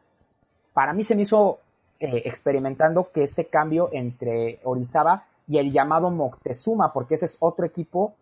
para 0.74 0.94
mí 0.94 1.04
se 1.04 1.16
me 1.16 1.24
hizo 1.24 1.60
eh, 2.03 2.24
experimentando 2.25 3.12
que 3.13 3.22
este 3.22 3.46
cambio 3.46 3.89
entre 3.91 4.60
Orizaba 4.63 5.25
y 5.48 5.60
el 5.60 5.72
llamado 5.72 6.10
Moctezuma, 6.10 6.91
porque 6.91 7.13
ese 7.13 7.27
es 7.27 7.38
otro 7.39 7.63
equipo 7.63 8.15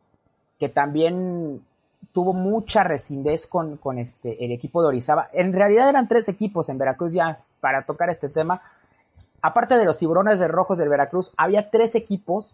que 0.59 0.67
también 0.67 1.62
tuvo 2.12 2.33
mucha 2.33 2.83
resindez 2.83 3.48
con, 3.48 3.77
con 3.77 3.98
este, 3.98 4.43
el 4.43 4.51
equipo 4.51 4.81
de 4.81 4.89
Orizaba. 4.89 5.29
En 5.31 5.53
realidad 5.53 5.88
eran 5.88 6.09
tres 6.09 6.27
equipos 6.27 6.67
en 6.67 6.77
Veracruz 6.77 7.13
ya 7.13 7.39
para 7.62 7.83
tocar 7.83 8.09
este 8.09 8.27
tema. 8.27 8.62
Aparte 9.41 9.77
de 9.77 9.86
los 9.86 9.98
tiburones 9.98 10.41
de 10.41 10.50
rojos 10.50 10.77
del 10.77 10.89
Veracruz, 10.89 11.33
había 11.38 11.69
tres 11.69 11.95
equipos 11.95 12.53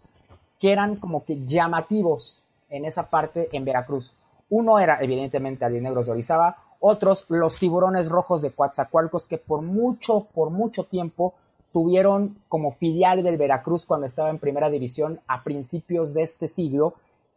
que 0.60 0.70
eran 0.70 0.94
como 0.94 1.24
que 1.24 1.44
llamativos 1.44 2.44
en 2.70 2.84
esa 2.84 3.10
parte 3.10 3.48
en 3.50 3.64
Veracruz. 3.64 4.14
Uno 4.48 4.78
era 4.78 5.02
evidentemente 5.02 5.64
Alinegros 5.64 6.06
de 6.06 6.12
Orizaba, 6.12 6.56
otros, 6.80 7.30
los 7.30 7.58
tiburones 7.58 8.08
rojos 8.08 8.42
de 8.42 8.52
Coatzacoalcos, 8.52 9.26
que 9.26 9.38
por 9.38 9.62
mucho, 9.62 10.26
por 10.34 10.50
mucho 10.50 10.84
tiempo 10.84 11.34
tuvieron 11.72 12.38
como 12.48 12.72
filial 12.72 13.22
del 13.22 13.36
Veracruz 13.36 13.84
cuando 13.84 14.06
estaba 14.06 14.30
en 14.30 14.38
primera 14.38 14.70
división 14.70 15.20
a 15.26 15.42
principios 15.42 16.14
de 16.14 16.22
este 16.22 16.48
siglo 16.48 16.94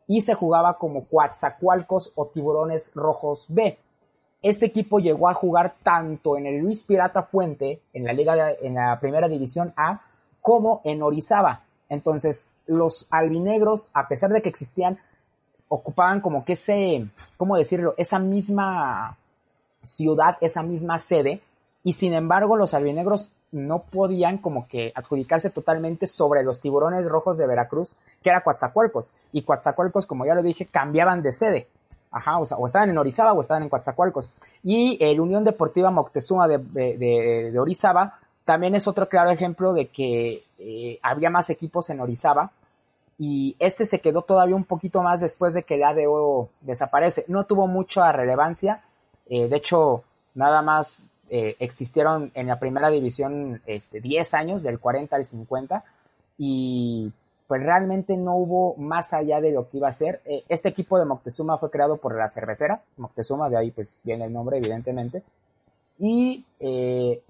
y 0.08 0.22
se 0.22 0.34
jugaba 0.34 0.78
como 0.78 1.06
Coatzacoalcos 1.06 2.14
o 2.16 2.28
Tiburones 2.28 2.92
Rojos 2.96 3.46
B. 3.50 3.78
Este 4.42 4.66
equipo 4.66 5.00
llegó 5.00 5.28
a 5.28 5.34
jugar 5.34 5.76
tanto 5.84 6.38
en 6.38 6.46
el 6.46 6.60
Luis 6.60 6.84
Pirata 6.84 7.24
Fuente, 7.24 7.82
en 7.94 8.06
la 8.06 8.14
liga, 8.14 8.52
en 8.62 8.76
la 8.76 8.98
primera 9.00 9.28
división 9.28 9.74
A, 9.76 10.02
como 10.42 10.82
en 10.86 11.04
Orizaba. 11.04 11.64
Entonces, 11.90 12.46
los 12.66 13.08
albinegros, 13.12 13.90
a 13.94 14.08
pesar 14.08 14.32
de 14.32 14.42
que 14.42 14.50
existían, 14.50 15.00
ocupaban 15.68 16.22
como 16.22 16.46
que 16.46 16.54
ese, 16.54 17.06
¿cómo 17.38 17.58
decirlo? 17.58 17.94
Esa 17.98 18.20
misma 18.20 19.18
ciudad, 19.84 20.38
esa 20.42 20.64
misma 20.64 21.00
sede, 21.00 21.42
y 21.84 21.94
sin 21.94 22.14
embargo 22.14 22.58
los 22.58 22.74
albinegros 22.74 23.32
no 23.52 23.80
podían 23.80 24.38
como 24.38 24.68
que 24.68 24.92
adjudicarse 24.94 25.50
totalmente 25.50 26.08
sobre 26.08 26.44
los 26.44 26.62
tiburones 26.62 27.08
rojos 27.08 27.38
de 27.38 27.48
Veracruz, 27.48 27.96
que 28.22 28.30
era 28.30 28.42
Coatzacoalcos, 28.42 29.12
y 29.32 29.44
Coatzacoalcos, 29.44 30.06
como 30.06 30.26
ya 30.26 30.36
lo 30.36 30.44
dije, 30.44 30.66
cambiaban 30.66 31.22
de 31.22 31.34
sede. 31.34 31.68
Ajá, 32.12 32.40
o, 32.40 32.46
sea, 32.46 32.58
o 32.58 32.66
estaban 32.66 32.90
en 32.90 32.98
Orizaba 32.98 33.34
o 33.34 33.42
estaban 33.42 33.64
en 33.64 33.70
Coatzacoalcos. 33.70 34.34
Y 34.64 34.98
el 35.04 35.20
Unión 35.20 35.44
Deportiva 35.44 35.92
Moctezuma 35.92 36.48
de, 36.48 36.58
de, 36.58 37.60
Orizaba 37.60 38.18
también 38.46 38.74
es 38.74 38.88
otro 38.88 39.08
claro 39.08 39.30
ejemplo 39.30 39.74
de 39.74 39.88
que 39.88 40.44
eh, 40.58 41.00
había 41.04 41.30
más 41.30 41.52
equipos 41.52 41.90
en 41.92 42.00
Orizaba 42.00 42.52
y 43.20 43.56
este 43.60 43.86
se 43.86 44.00
quedó 44.00 44.22
todavía 44.24 44.56
un 44.56 44.64
poquito 44.64 45.04
más 45.04 45.22
después 45.22 45.54
de 45.54 45.64
que 45.64 45.76
el 45.76 45.84
ADO 45.84 46.50
desaparece. 46.62 47.26
No 47.28 47.44
tuvo 47.44 47.68
mucha 47.68 48.12
relevancia, 48.12 48.80
eh, 49.30 49.48
de 49.48 49.56
hecho, 49.56 50.04
nada 50.34 50.62
más 50.62 51.04
eh, 51.30 51.56
existieron 51.60 52.32
en 52.34 52.48
la 52.48 52.60
primera 52.60 52.90
división 52.90 53.62
este, 53.66 54.02
10 54.02 54.34
años, 54.34 54.64
del 54.64 54.80
40 54.80 55.16
al 55.16 55.26
50, 55.26 55.84
y 56.38 57.12
pues 57.48 57.64
realmente 57.64 58.18
no 58.18 58.36
hubo 58.36 58.76
más 58.78 59.14
allá 59.14 59.40
de 59.42 59.52
lo 59.52 59.70
que 59.70 59.78
iba 59.78 59.88
a 59.88 59.94
ser. 59.94 60.22
Eh, 60.26 60.44
este 60.50 60.70
equipo 60.70 60.98
de 60.98 61.06
Moctezuma 61.06 61.58
fue 61.58 61.70
creado 61.72 61.98
por 61.98 62.16
la 62.16 62.30
cervecera, 62.30 62.82
Moctezuma, 62.98 63.50
de 63.50 63.58
ahí 63.58 63.72
pues 63.72 63.96
viene 64.04 64.26
el 64.26 64.34
nombre 64.34 64.58
evidentemente, 64.58 65.24
y 66.00 66.46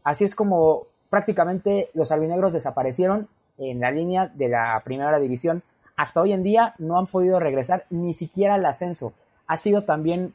así 0.03 0.25
es 0.25 0.35
como 0.35 0.83
prácticamente 1.09 1.89
los 1.95 2.11
albinegros 2.11 2.53
desaparecieron 2.53 3.27
en 3.57 3.79
la 3.79 3.89
línea 3.89 4.27
de 4.27 4.47
la 4.47 4.79
primera 4.85 5.17
división. 5.19 5.63
Hasta 5.95 6.21
hoy 6.21 6.33
en 6.33 6.43
día 6.43 6.75
no 6.77 6.99
han 6.99 7.07
podido 7.07 7.39
regresar 7.39 7.85
ni 7.89 8.13
siquiera 8.13 8.55
al 8.55 8.65
ascenso. 8.65 9.11
Ha 9.47 9.57
sido 9.57 9.85
también 9.85 10.33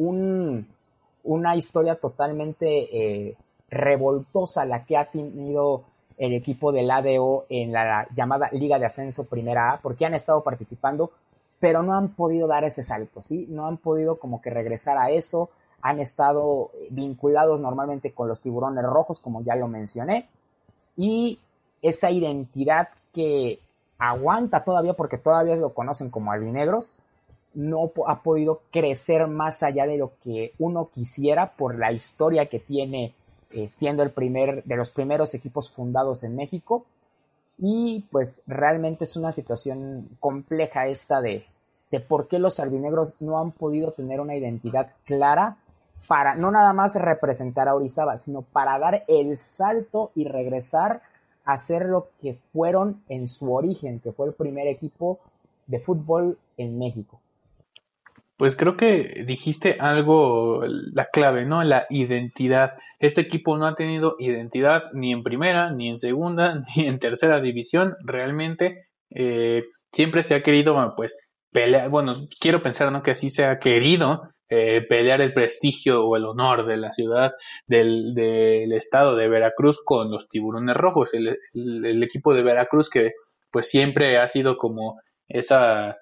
un, 0.00 0.66
una 1.24 1.56
historia 1.56 1.96
totalmente 1.96 2.66
eh, 3.28 3.36
revoltosa 3.68 4.64
la 4.64 4.84
que 4.84 4.96
ha 4.96 5.10
tenido 5.10 5.84
el 6.16 6.32
equipo 6.32 6.72
del 6.72 6.90
ADO 6.90 7.44
en 7.48 7.72
la 7.72 8.06
llamada 8.14 8.48
Liga 8.52 8.78
de 8.78 8.86
Ascenso 8.86 9.24
Primera 9.24 9.72
A, 9.72 9.80
porque 9.80 10.06
han 10.06 10.14
estado 10.14 10.42
participando, 10.42 11.10
pero 11.58 11.82
no 11.82 11.94
han 11.94 12.08
podido 12.08 12.46
dar 12.46 12.64
ese 12.64 12.82
salto, 12.82 13.22
¿sí? 13.22 13.46
No 13.50 13.66
han 13.66 13.76
podido 13.76 14.18
como 14.18 14.40
que 14.40 14.50
regresar 14.50 14.96
a 14.96 15.10
eso, 15.10 15.50
han 15.82 16.00
estado 16.00 16.70
vinculados 16.90 17.60
normalmente 17.60 18.12
con 18.12 18.28
los 18.28 18.40
tiburones 18.40 18.84
rojos, 18.84 19.20
como 19.20 19.42
ya 19.42 19.54
lo 19.54 19.68
mencioné, 19.68 20.28
y 20.96 21.38
esa 21.82 22.10
identidad 22.10 22.88
que 23.12 23.60
aguanta 23.98 24.64
todavía, 24.64 24.94
porque 24.94 25.18
todavía 25.18 25.56
lo 25.56 25.74
conocen 25.74 26.10
como 26.10 26.32
albinegros, 26.32 26.96
no 27.54 27.90
ha 28.06 28.22
podido 28.22 28.60
crecer 28.70 29.26
más 29.26 29.62
allá 29.62 29.86
de 29.86 29.98
lo 29.98 30.12
que 30.22 30.52
uno 30.58 30.90
quisiera 30.94 31.52
por 31.52 31.78
la 31.78 31.92
historia 31.92 32.46
que 32.46 32.60
tiene 32.60 33.14
eh, 33.52 33.68
siendo 33.68 34.02
el 34.02 34.10
primer 34.10 34.62
de 34.64 34.76
los 34.76 34.90
primeros 34.90 35.34
equipos 35.34 35.70
fundados 35.70 36.22
en 36.22 36.36
México 36.36 36.84
y 37.58 38.06
pues 38.10 38.42
realmente 38.46 39.04
es 39.04 39.16
una 39.16 39.32
situación 39.32 40.08
compleja 40.20 40.86
esta 40.86 41.20
de, 41.20 41.44
de 41.90 42.00
por 42.00 42.28
qué 42.28 42.38
los 42.38 42.60
albinegros 42.60 43.14
no 43.20 43.38
han 43.38 43.50
podido 43.50 43.92
tener 43.92 44.20
una 44.20 44.36
identidad 44.36 44.92
clara 45.04 45.56
para 46.08 46.34
no 46.34 46.50
nada 46.50 46.72
más 46.72 46.94
representar 46.94 47.68
a 47.68 47.74
Orizaba, 47.74 48.16
sino 48.18 48.42
para 48.42 48.78
dar 48.78 49.04
el 49.08 49.36
salto 49.36 50.12
y 50.14 50.24
regresar 50.24 51.02
a 51.44 51.58
ser 51.58 51.86
lo 51.86 52.08
que 52.22 52.38
fueron 52.52 53.02
en 53.08 53.26
su 53.26 53.52
origen, 53.52 54.00
que 54.00 54.12
fue 54.12 54.28
el 54.28 54.32
primer 54.32 54.66
equipo 54.66 55.18
de 55.66 55.80
fútbol 55.80 56.38
en 56.56 56.78
México. 56.78 57.19
Pues 58.40 58.56
creo 58.56 58.74
que 58.74 59.22
dijiste 59.26 59.76
algo, 59.80 60.62
la 60.66 61.10
clave, 61.12 61.44
¿no? 61.44 61.62
La 61.62 61.84
identidad. 61.90 62.72
Este 62.98 63.20
equipo 63.20 63.58
no 63.58 63.66
ha 63.66 63.74
tenido 63.74 64.16
identidad 64.18 64.84
ni 64.94 65.12
en 65.12 65.22
primera, 65.22 65.70
ni 65.72 65.90
en 65.90 65.98
segunda, 65.98 66.62
ni 66.74 66.86
en 66.86 66.98
tercera 66.98 67.42
división. 67.42 67.96
Realmente 68.02 68.78
eh, 69.10 69.64
siempre 69.92 70.22
se 70.22 70.34
ha 70.34 70.42
querido, 70.42 70.94
pues, 70.96 71.28
pelear. 71.52 71.90
Bueno, 71.90 72.28
quiero 72.40 72.62
pensar, 72.62 72.90
¿no? 72.90 73.02
Que 73.02 73.10
así 73.10 73.28
se 73.28 73.44
ha 73.44 73.58
querido 73.58 74.22
eh, 74.48 74.86
pelear 74.88 75.20
el 75.20 75.34
prestigio 75.34 76.06
o 76.06 76.16
el 76.16 76.24
honor 76.24 76.64
de 76.64 76.78
la 76.78 76.92
ciudad, 76.92 77.32
del, 77.66 78.14
del 78.14 78.72
estado 78.72 79.16
de 79.16 79.28
Veracruz 79.28 79.82
con 79.84 80.10
los 80.10 80.30
tiburones 80.30 80.78
rojos. 80.78 81.12
El, 81.12 81.36
el 81.52 82.02
equipo 82.02 82.32
de 82.32 82.42
Veracruz 82.42 82.88
que, 82.88 83.12
pues, 83.52 83.68
siempre 83.68 84.16
ha 84.16 84.26
sido 84.28 84.56
como 84.56 84.98
esa 85.28 85.98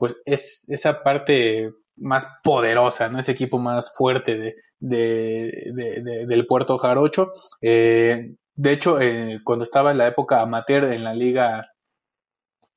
pues 0.00 0.16
es 0.24 0.66
esa 0.70 1.02
parte 1.02 1.74
más 1.98 2.26
poderosa, 2.42 3.10
¿no? 3.10 3.20
Ese 3.20 3.32
equipo 3.32 3.58
más 3.58 3.94
fuerte 3.94 4.38
de, 4.38 4.56
de, 4.78 6.24
del 6.26 6.46
Puerto 6.46 6.78
Jarocho. 6.78 7.32
Eh, 7.60 8.34
de 8.54 8.72
hecho, 8.72 8.98
eh, 8.98 9.40
cuando 9.44 9.64
estaba 9.64 9.90
en 9.90 9.98
la 9.98 10.06
época 10.06 10.40
amateur 10.40 10.84
en 10.84 11.04
la 11.04 11.12
liga 11.12 11.70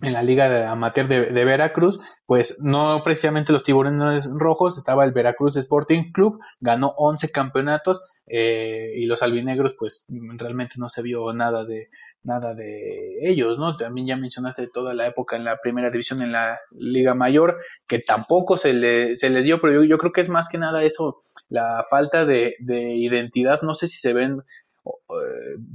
en 0.03 0.13
la 0.13 0.21
liga 0.21 0.69
amateur 0.69 1.07
de, 1.07 1.45
Veracruz, 1.45 1.99
pues 2.25 2.57
no 2.59 3.01
precisamente 3.03 3.53
los 3.53 3.63
tiburones 3.63 4.29
rojos, 4.33 4.77
estaba 4.77 5.05
el 5.05 5.13
Veracruz 5.13 5.55
Sporting 5.55 6.11
Club, 6.11 6.39
ganó 6.59 6.93
11 6.97 7.31
campeonatos 7.31 8.13
eh, 8.27 8.91
y 8.95 9.05
los 9.05 9.23
albinegros 9.23 9.75
pues 9.79 10.05
realmente 10.37 10.75
no 10.77 10.89
se 10.89 11.01
vio 11.01 11.31
nada 11.33 11.63
de 11.63 11.87
nada 12.23 12.53
de 12.53 12.95
ellos, 13.21 13.57
¿no? 13.57 13.75
También 13.75 14.07
ya 14.07 14.17
mencionaste 14.17 14.67
toda 14.67 14.93
la 14.93 15.07
época 15.07 15.37
en 15.37 15.45
la 15.45 15.57
primera 15.57 15.89
división 15.89 16.21
en 16.21 16.33
la 16.33 16.59
Liga 16.71 17.13
Mayor, 17.13 17.57
que 17.87 17.99
tampoco 17.99 18.57
se 18.57 18.73
le, 18.73 19.15
se 19.15 19.29
le 19.29 19.41
dio, 19.41 19.61
pero 19.61 19.73
yo, 19.73 19.83
yo 19.83 19.97
creo 19.97 20.11
que 20.11 20.21
es 20.21 20.29
más 20.29 20.49
que 20.49 20.57
nada 20.57 20.83
eso, 20.83 21.21
la 21.47 21.83
falta 21.89 22.25
de, 22.25 22.55
de 22.59 22.95
identidad, 22.95 23.61
no 23.61 23.73
sé 23.73 23.87
si 23.87 23.99
se 23.99 24.11
ven 24.11 24.41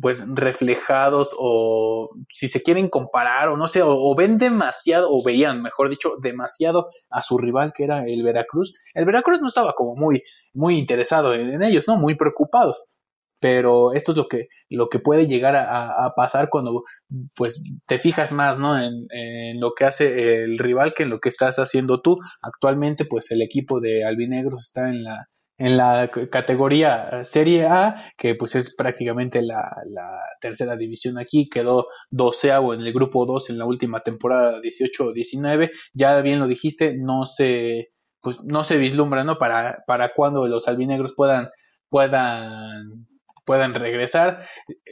pues 0.00 0.22
reflejados 0.28 1.34
o 1.38 2.10
si 2.30 2.48
se 2.48 2.62
quieren 2.62 2.88
comparar 2.88 3.48
o 3.48 3.56
no 3.56 3.66
sé, 3.66 3.80
o, 3.82 4.14
ven 4.14 4.38
demasiado, 4.38 5.08
o 5.10 5.22
veían, 5.22 5.62
mejor 5.62 5.90
dicho, 5.90 6.14
demasiado 6.20 6.90
a 7.10 7.22
su 7.22 7.38
rival 7.38 7.72
que 7.74 7.84
era 7.84 8.06
el 8.06 8.22
Veracruz. 8.22 8.74
El 8.94 9.06
Veracruz 9.06 9.40
no 9.40 9.48
estaba 9.48 9.72
como 9.74 9.94
muy, 9.96 10.22
muy 10.52 10.76
interesado 10.76 11.34
en, 11.34 11.62
ellos, 11.62 11.84
¿no? 11.86 11.96
Muy 11.96 12.14
preocupados. 12.16 12.82
pero 13.40 13.92
esto 13.94 14.12
es 14.12 14.18
lo 14.18 14.28
que, 14.28 14.48
lo 14.68 14.88
que 14.88 14.98
puede 14.98 15.26
llegar 15.26 15.56
a, 15.56 16.12
pasar 16.16 16.48
cuando 16.50 16.82
pues 17.34 17.62
te 17.86 17.98
fijas 17.98 18.32
más 18.32 18.58
¿no? 18.58 18.76
En, 18.78 19.06
en, 19.10 19.60
lo 19.60 19.72
que 19.74 19.84
hace 19.84 20.44
el 20.44 20.58
rival 20.58 20.94
que 20.94 21.04
en 21.04 21.10
lo 21.10 21.20
que 21.20 21.28
estás 21.28 21.58
haciendo 21.58 22.00
tú. 22.02 22.18
Actualmente 22.42 23.04
pues 23.04 23.30
el 23.30 23.42
equipo 23.42 23.80
de 23.80 24.04
Albinegros 24.04 24.66
está 24.66 24.88
en 24.88 25.04
la, 25.04 25.28
en 25.58 25.76
la 25.76 26.08
categoría 26.30 27.24
Serie 27.24 27.66
A, 27.66 28.12
que 28.16 28.36
pues 28.36 28.54
es 28.54 28.74
prácticamente 28.74 29.42
la, 29.42 29.82
la 29.86 30.20
tercera 30.40 30.76
división 30.76 31.18
aquí, 31.18 31.46
quedó 31.46 31.88
doceavo 32.10 32.74
en 32.74 32.80
el 32.80 32.92
grupo 32.92 33.26
2 33.26 33.50
en 33.50 33.58
la 33.58 33.66
última 33.66 34.00
temporada 34.00 34.60
18-19, 34.60 35.70
ya 35.92 36.20
bien 36.20 36.38
lo 36.38 36.46
dijiste, 36.46 36.94
no 36.96 37.26
se, 37.26 37.88
pues 38.22 38.42
no 38.44 38.62
se 38.62 38.78
vislumbra, 38.78 39.24
¿no? 39.24 39.36
Para, 39.36 39.82
para 39.86 40.12
cuando 40.14 40.46
los 40.46 40.68
albinegros 40.68 41.14
puedan, 41.16 41.48
puedan 41.90 43.08
puedan 43.48 43.72
regresar. 43.72 44.44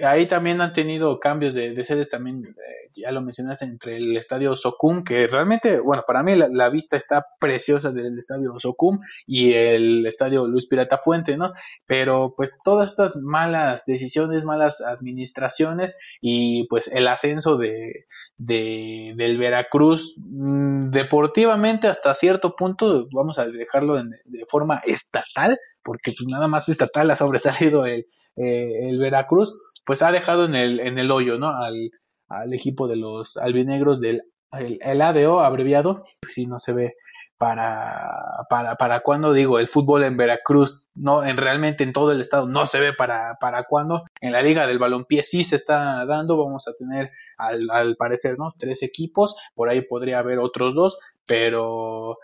Ahí 0.02 0.24
también 0.24 0.62
han 0.62 0.72
tenido 0.72 1.20
cambios 1.20 1.52
de, 1.52 1.84
sedes, 1.84 2.08
también 2.08 2.40
eh, 2.42 2.90
ya 2.94 3.12
lo 3.12 3.20
mencionaste, 3.20 3.66
entre 3.66 3.98
el 3.98 4.16
estadio 4.16 4.56
Socum, 4.56 5.04
que 5.04 5.26
realmente, 5.26 5.78
bueno, 5.78 6.04
para 6.06 6.22
mí 6.22 6.34
la, 6.34 6.70
vista 6.70 6.96
está 6.96 7.26
preciosa 7.38 7.92
del 7.92 8.16
estadio 8.16 8.58
Socum 8.58 8.98
y 9.26 9.52
el 9.52 10.06
estadio 10.06 10.46
Luis 10.46 10.66
Pirata 10.68 10.96
Fuente, 10.96 11.36
¿no? 11.36 11.52
Pero 11.84 12.32
pues 12.34 12.56
todas 12.64 12.88
estas 12.88 13.16
malas 13.16 13.84
decisiones, 13.84 14.46
malas 14.46 14.80
administraciones 14.80 15.98
y 16.22 16.66
pues 16.68 16.88
el 16.88 17.08
ascenso 17.08 17.58
de, 17.58 18.06
de 18.38 19.12
del 19.16 19.36
Veracruz 19.36 20.16
mm, 20.16 20.88
deportivamente 20.92 21.88
hasta 21.88 22.14
cierto 22.14 22.56
punto, 22.56 23.06
vamos 23.12 23.38
a 23.38 23.46
dejarlo 23.46 24.02
de 24.02 24.46
forma 24.48 24.80
estatal, 24.86 25.58
porque 25.86 26.12
pues 26.18 26.28
nada 26.28 26.48
más 26.48 26.68
estatal 26.68 27.08
ha 27.12 27.16
sobresalido 27.16 27.86
el, 27.86 28.06
eh, 28.34 28.88
el 28.88 28.98
Veracruz, 28.98 29.54
pues 29.86 30.02
ha 30.02 30.10
dejado 30.10 30.44
en 30.44 30.56
el, 30.56 30.80
en 30.80 30.98
el 30.98 31.12
hoyo, 31.12 31.38
¿no? 31.38 31.56
Al, 31.56 31.92
al 32.28 32.52
equipo 32.52 32.88
de 32.88 32.96
los 32.96 33.36
albinegros 33.36 34.00
del 34.00 34.22
el, 34.50 35.00
ADO 35.00 35.40
abreviado, 35.40 36.02
pues 36.20 36.34
sí 36.34 36.46
no 36.46 36.58
se 36.58 36.72
ve 36.72 36.94
para, 37.38 38.46
para, 38.50 38.74
para 38.74 39.00
cuándo 39.00 39.32
digo, 39.32 39.60
el 39.60 39.68
fútbol 39.68 40.02
en 40.02 40.16
Veracruz, 40.16 40.86
no, 40.94 41.24
en 41.24 41.36
realmente 41.36 41.84
en 41.84 41.92
todo 41.92 42.10
el 42.10 42.20
estado 42.20 42.48
no 42.48 42.66
se 42.66 42.80
ve 42.80 42.92
para, 42.92 43.36
para 43.40 43.64
cuándo, 43.64 44.06
en 44.20 44.32
la 44.32 44.42
liga 44.42 44.66
del 44.66 44.80
balompié 44.80 45.22
sí 45.22 45.44
se 45.44 45.54
está 45.54 46.04
dando, 46.04 46.36
vamos 46.36 46.66
a 46.66 46.74
tener 46.74 47.12
al, 47.36 47.70
al 47.70 47.96
parecer, 47.96 48.38
¿no? 48.38 48.54
Tres 48.58 48.82
equipos, 48.82 49.36
por 49.54 49.68
ahí 49.68 49.82
podría 49.82 50.18
haber 50.18 50.40
otros 50.40 50.74
dos, 50.74 50.98
pero 51.26 52.18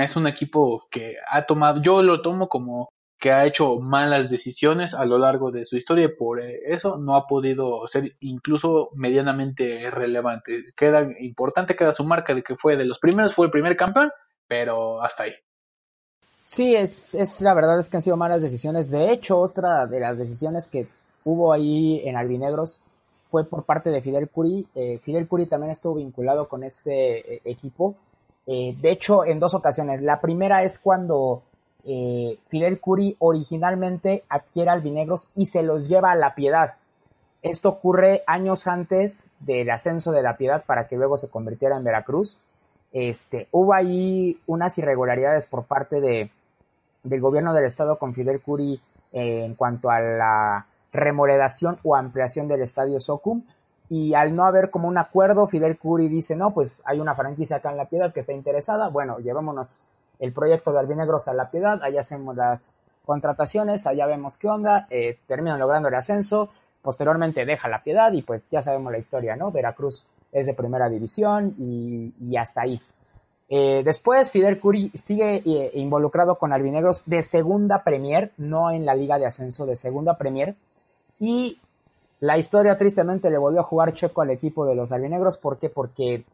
es 0.00 0.16
un 0.16 0.26
equipo 0.26 0.86
que 0.90 1.16
ha 1.28 1.44
tomado, 1.46 1.80
yo 1.80 2.02
lo 2.02 2.22
tomo 2.22 2.48
como 2.48 2.88
que 3.18 3.32
ha 3.32 3.46
hecho 3.46 3.78
malas 3.78 4.28
decisiones 4.28 4.92
a 4.92 5.06
lo 5.06 5.18
largo 5.18 5.50
de 5.50 5.64
su 5.64 5.76
historia 5.76 6.04
y 6.04 6.14
por 6.14 6.40
eso 6.40 6.98
no 6.98 7.16
ha 7.16 7.26
podido 7.26 7.86
ser 7.86 8.16
incluso 8.20 8.90
medianamente 8.94 9.90
relevante. 9.90 10.64
Queda 10.76 11.08
importante, 11.20 11.74
queda 11.74 11.92
su 11.92 12.04
marca 12.04 12.34
de 12.34 12.42
que 12.42 12.56
fue 12.56 12.76
de 12.76 12.84
los 12.84 12.98
primeros, 12.98 13.34
fue 13.34 13.46
el 13.46 13.50
primer 13.50 13.76
campeón, 13.76 14.10
pero 14.46 15.02
hasta 15.02 15.22
ahí. 15.22 15.32
Sí, 16.44 16.74
es, 16.76 17.14
es 17.14 17.40
la 17.40 17.54
verdad 17.54 17.80
es 17.80 17.88
que 17.88 17.96
han 17.96 18.02
sido 18.02 18.18
malas 18.18 18.42
decisiones. 18.42 18.90
De 18.90 19.10
hecho, 19.10 19.40
otra 19.40 19.86
de 19.86 20.00
las 20.00 20.18
decisiones 20.18 20.68
que 20.68 20.86
hubo 21.24 21.52
ahí 21.52 22.02
en 22.04 22.16
Albinegros 22.16 22.80
fue 23.30 23.44
por 23.44 23.64
parte 23.64 23.90
de 23.90 24.02
Fidel 24.02 24.28
Curi. 24.28 24.66
Eh, 24.74 25.00
Fidel 25.02 25.26
Curi 25.26 25.46
también 25.46 25.72
estuvo 25.72 25.94
vinculado 25.94 26.46
con 26.46 26.62
este 26.62 27.36
eh, 27.36 27.40
equipo. 27.46 27.96
Eh, 28.46 28.76
de 28.80 28.90
hecho, 28.90 29.24
en 29.24 29.40
dos 29.40 29.54
ocasiones. 29.54 30.02
La 30.02 30.20
primera 30.20 30.64
es 30.64 30.78
cuando 30.78 31.42
eh, 31.84 32.38
Fidel 32.48 32.80
Curi 32.80 33.16
originalmente 33.18 34.24
adquiere 34.28 34.70
albinegros 34.70 35.30
y 35.36 35.46
se 35.46 35.62
los 35.62 35.88
lleva 35.88 36.12
a 36.12 36.16
La 36.16 36.34
Piedad. 36.34 36.74
Esto 37.42 37.68
ocurre 37.68 38.22
años 38.26 38.66
antes 38.66 39.26
del 39.40 39.70
ascenso 39.70 40.12
de 40.12 40.22
La 40.22 40.36
Piedad 40.36 40.64
para 40.64 40.88
que 40.88 40.96
luego 40.96 41.18
se 41.18 41.28
convirtiera 41.28 41.76
en 41.76 41.84
Veracruz. 41.84 42.38
Este, 42.92 43.48
hubo 43.50 43.74
ahí 43.74 44.38
unas 44.46 44.78
irregularidades 44.78 45.46
por 45.46 45.64
parte 45.64 46.00
de, 46.00 46.30
del 47.02 47.20
gobierno 47.20 47.52
del 47.52 47.66
estado 47.66 47.98
con 47.98 48.14
Fidel 48.14 48.40
Curi 48.40 48.80
eh, 49.12 49.44
en 49.44 49.54
cuanto 49.56 49.90
a 49.90 50.00
la 50.00 50.66
remodelación 50.92 51.76
o 51.82 51.96
ampliación 51.96 52.48
del 52.48 52.62
estadio 52.62 53.00
Socum. 53.00 53.42
Y 53.90 54.14
al 54.14 54.34
no 54.34 54.44
haber 54.44 54.70
como 54.70 54.88
un 54.88 54.98
acuerdo, 54.98 55.46
Fidel 55.46 55.78
Curi 55.78 56.08
dice, 56.08 56.36
no, 56.36 56.52
pues 56.52 56.82
hay 56.84 57.00
una 57.00 57.14
franquicia 57.14 57.56
acá 57.56 57.70
en 57.70 57.76
La 57.76 57.84
Piedad 57.84 58.12
que 58.12 58.20
está 58.20 58.32
interesada, 58.32 58.88
bueno, 58.88 59.18
llevémonos 59.18 59.78
el 60.18 60.32
proyecto 60.32 60.72
de 60.72 60.80
Albinegros 60.80 61.28
a 61.28 61.34
la 61.34 61.50
Piedad, 61.50 61.82
allá 61.82 62.00
hacemos 62.00 62.34
las 62.34 62.76
contrataciones, 63.04 63.86
allá 63.86 64.06
vemos 64.06 64.38
qué 64.38 64.48
onda, 64.48 64.86
eh, 64.90 65.18
terminan 65.26 65.60
logrando 65.60 65.88
el 65.88 65.94
ascenso, 65.94 66.48
posteriormente 66.82 67.44
deja 67.44 67.68
la 67.68 67.82
Piedad 67.82 68.12
y 68.12 68.22
pues 68.22 68.44
ya 68.50 68.62
sabemos 68.62 68.92
la 68.92 68.98
historia, 68.98 69.36
¿no? 69.36 69.50
Veracruz 69.50 70.06
es 70.32 70.46
de 70.46 70.54
primera 70.54 70.88
división 70.88 71.54
y, 71.58 72.36
hasta 72.36 72.62
ahí. 72.62 72.80
Eh, 73.48 73.82
después 73.84 74.30
Fidel 74.30 74.58
Curi 74.58 74.90
sigue 74.94 75.42
eh, 75.44 75.70
involucrado 75.74 76.36
con 76.36 76.52
Albinegros 76.52 77.04
de 77.06 77.22
segunda 77.22 77.84
Premier, 77.84 78.32
no 78.38 78.70
en 78.70 78.86
la 78.86 78.94
liga 78.94 79.18
de 79.18 79.26
ascenso, 79.26 79.66
de 79.66 79.76
segunda 79.76 80.16
Premier. 80.16 80.54
Y 81.20 81.58
la 82.24 82.38
historia 82.38 82.78
tristemente 82.78 83.28
le 83.28 83.36
volvió 83.36 83.60
a 83.60 83.64
jugar 83.64 83.92
Checo 83.92 84.22
al 84.22 84.30
equipo 84.30 84.64
de 84.64 84.74
los 84.74 84.90
Albinegros. 84.90 85.36
¿Por 85.36 85.58
qué? 85.58 85.68
Porque 85.68 86.24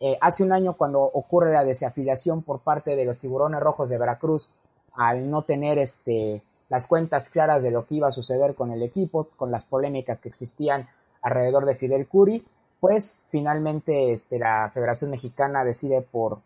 eh, 0.00 0.16
hace 0.18 0.42
un 0.42 0.52
año 0.52 0.72
cuando 0.72 1.02
ocurre 1.02 1.52
la 1.52 1.64
desafiliación 1.64 2.40
por 2.40 2.60
parte 2.60 2.96
de 2.96 3.04
los 3.04 3.18
tiburones 3.18 3.60
rojos 3.60 3.90
de 3.90 3.98
Veracruz 3.98 4.48
al 4.94 5.30
no 5.30 5.42
tener 5.42 5.78
este, 5.78 6.40
las 6.70 6.86
cuentas 6.86 7.28
claras 7.28 7.62
de 7.62 7.70
lo 7.70 7.84
que 7.84 7.96
iba 7.96 8.08
a 8.08 8.12
suceder 8.12 8.54
con 8.54 8.70
el 8.72 8.82
equipo, 8.82 9.28
con 9.36 9.50
las 9.50 9.66
polémicas 9.66 10.18
que 10.18 10.30
existían 10.30 10.88
alrededor 11.20 11.66
de 11.66 11.74
Fidel 11.74 12.06
Curi, 12.06 12.42
pues 12.80 13.14
finalmente 13.28 14.14
este, 14.14 14.38
la 14.38 14.70
Federación 14.72 15.10
Mexicana 15.10 15.62
decide 15.62 16.00
por 16.00 16.38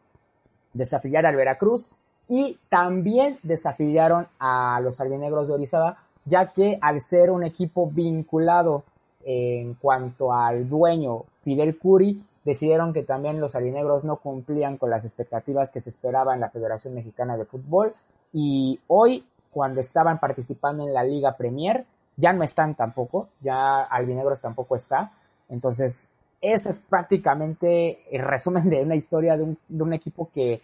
desafiliar 0.73 1.25
al 1.25 1.37
Veracruz 1.37 1.93
y 2.29 2.59
también 2.69 3.39
desafiliaron 3.45 4.27
a 4.41 4.81
los 4.83 5.01
albinegros 5.01 5.47
de 5.47 5.55
Orizaba, 5.55 5.99
ya 6.29 6.53
que 6.53 6.79
al 6.81 7.01
ser 7.01 7.31
un 7.31 7.45
equipo 7.45 7.91
vinculado 7.91 8.85
en 9.25 9.75
cuanto 9.75 10.33
al 10.33 10.69
dueño 10.69 11.25
Fidel 11.43 11.79
Curi, 11.79 12.23
decidieron 12.45 12.93
que 12.93 13.03
también 13.03 13.41
los 13.41 13.55
alinegros 13.55 14.05
no 14.05 14.17
cumplían 14.17 14.79
con 14.79 14.91
las 14.91 15.05
expectativas 15.05 15.71
que 15.71 15.81
se 15.81 15.91
esperaba 15.91 16.35
en 16.35 16.41
la 16.41 16.49
Federación 16.51 16.95
Mexicana 16.95 17.37
de 17.37 17.45
Fútbol. 17.45 17.95
Y 18.33 18.81
hoy 18.87 19.25
cuando 19.51 19.81
estaban 19.81 20.19
participando 20.19 20.87
en 20.87 20.95
la 20.95 21.05
Liga 21.05 21.37
Premier 21.37 21.85
ya 22.17 22.33
no 22.33 22.43
están 22.43 22.75
tampoco, 22.75 23.29
ya 23.41 23.83
Albinegros 23.83 24.41
tampoco 24.41 24.77
está, 24.77 25.13
entonces 25.49 26.11
ese 26.41 26.71
es 26.71 26.81
prácticamente 26.81 28.01
el 28.11 28.23
resumen 28.23 28.69
de 28.69 28.83
una 28.83 28.97
historia 28.97 29.37
de 29.37 29.45
un, 29.45 29.59
de 29.69 29.83
un 29.83 29.93
equipo 29.93 30.29
que 30.35 30.61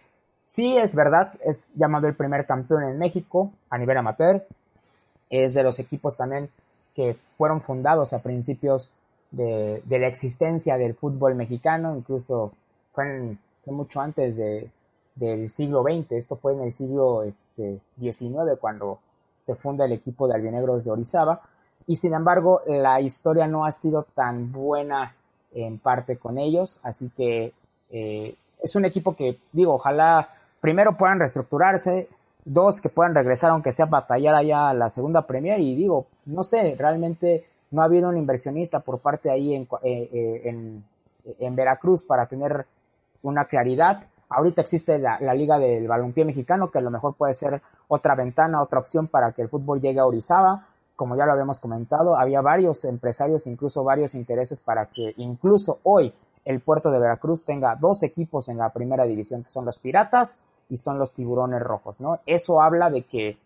sí 0.47 0.77
es 0.77 0.93
verdad, 0.93 1.33
es 1.43 1.69
llamado 1.75 2.07
el 2.07 2.15
primer 2.15 2.45
campeón 2.45 2.83
en 2.83 2.97
México 2.97 3.51
a 3.69 3.77
nivel 3.77 3.97
amateur, 3.97 4.45
es 5.29 5.53
de 5.53 5.63
los 5.63 5.79
equipos 5.79 6.17
también 6.17 6.49
que 6.95 7.15
fueron 7.37 7.61
fundados 7.61 8.13
a 8.13 8.19
principios 8.19 8.91
de, 9.31 9.81
la 9.87 10.07
existencia 10.07 10.77
del 10.77 10.95
fútbol 10.95 11.35
mexicano, 11.35 11.95
incluso 11.95 12.51
fue, 12.93 13.37
mucho 13.65 13.99
antes 13.99 14.37
de, 14.37 14.69
del 15.15 15.49
siglo 15.49 15.83
XX, 15.83 16.13
esto 16.13 16.37
fue 16.37 16.53
en 16.53 16.61
el 16.61 16.73
siglo 16.73 17.23
este, 17.23 17.79
XIX 17.99 18.57
cuando 18.59 18.99
se 19.45 19.55
funda 19.55 19.85
el 19.85 19.91
equipo 19.91 20.27
de 20.27 20.35
albinegros 20.35 20.85
de 20.85 20.91
Orizaba, 20.91 21.41
y 21.87 21.97
sin 21.97 22.13
embargo 22.13 22.61
la 22.67 23.01
historia 23.01 23.47
no 23.47 23.65
ha 23.65 23.71
sido 23.71 24.03
tan 24.15 24.51
buena 24.51 25.15
en 25.53 25.77
parte 25.77 26.17
con 26.17 26.37
ellos, 26.37 26.79
así 26.83 27.11
que 27.15 27.53
eh, 27.91 28.35
es 28.63 28.75
un 28.75 28.85
equipo 28.85 29.15
que 29.15 29.37
digo, 29.51 29.75
ojalá 29.75 30.29
primero 30.61 30.97
puedan 30.97 31.19
reestructurarse, 31.19 32.07
dos 32.45 32.79
que 32.79 32.89
puedan 32.89 33.15
regresar 33.15 33.49
aunque 33.49 33.73
sea 33.73 33.87
batallar 33.87 34.35
allá 34.35 34.73
la 34.73 34.91
segunda 34.91 35.23
Premier 35.23 35.59
y 35.59 35.75
digo, 35.75 36.05
no 36.25 36.43
sé, 36.43 36.75
realmente 36.77 37.45
no 37.71 37.81
ha 37.81 37.85
habido 37.85 38.07
un 38.07 38.17
inversionista 38.17 38.79
por 38.79 38.99
parte 38.99 39.29
ahí 39.29 39.55
en, 39.55 39.63
eh, 39.83 40.09
eh, 40.13 40.41
en, 40.45 40.83
en 41.39 41.55
Veracruz 41.55 42.05
para 42.05 42.27
tener 42.27 42.65
una 43.23 43.45
claridad. 43.45 44.03
Ahorita 44.29 44.61
existe 44.61 44.97
la, 44.99 45.33
Liga 45.33 45.57
del 45.57 45.87
Balompié 45.87 46.25
Mexicano, 46.25 46.71
que 46.71 46.77
a 46.77 46.81
lo 46.81 46.91
mejor 46.91 47.15
puede 47.15 47.33
ser 47.33 47.61
otra 47.87 48.15
ventana, 48.15 48.61
otra 48.61 48.79
opción 48.79 49.07
para 49.07 49.31
que 49.31 49.41
el 49.41 49.49
fútbol 49.49 49.81
llegue 49.81 49.99
a 49.99 50.05
Orizaba. 50.05 50.67
Como 50.95 51.15
ya 51.17 51.25
lo 51.25 51.33
habíamos 51.33 51.59
comentado, 51.59 52.17
había 52.17 52.41
varios 52.41 52.85
empresarios, 52.85 53.47
incluso 53.47 53.83
varios 53.83 54.15
intereses 54.15 54.61
para 54.61 54.85
que 54.85 55.13
incluso 55.17 55.79
hoy 55.83 56.13
el 56.45 56.61
puerto 56.61 56.89
de 56.89 56.99
Veracruz 56.99 57.43
tenga 57.43 57.75
dos 57.75 58.03
equipos 58.03 58.47
en 58.49 58.57
la 58.57 58.69
primera 58.69 59.03
división, 59.03 59.43
que 59.43 59.49
son 59.49 59.65
los 59.65 59.77
Piratas 59.77 60.39
y 60.69 60.77
son 60.77 60.97
los 60.97 61.13
Tiburones 61.13 61.61
Rojos, 61.61 61.99
¿no? 61.99 62.19
Eso 62.25 62.61
habla 62.61 62.89
de 62.89 63.03
que 63.03 63.37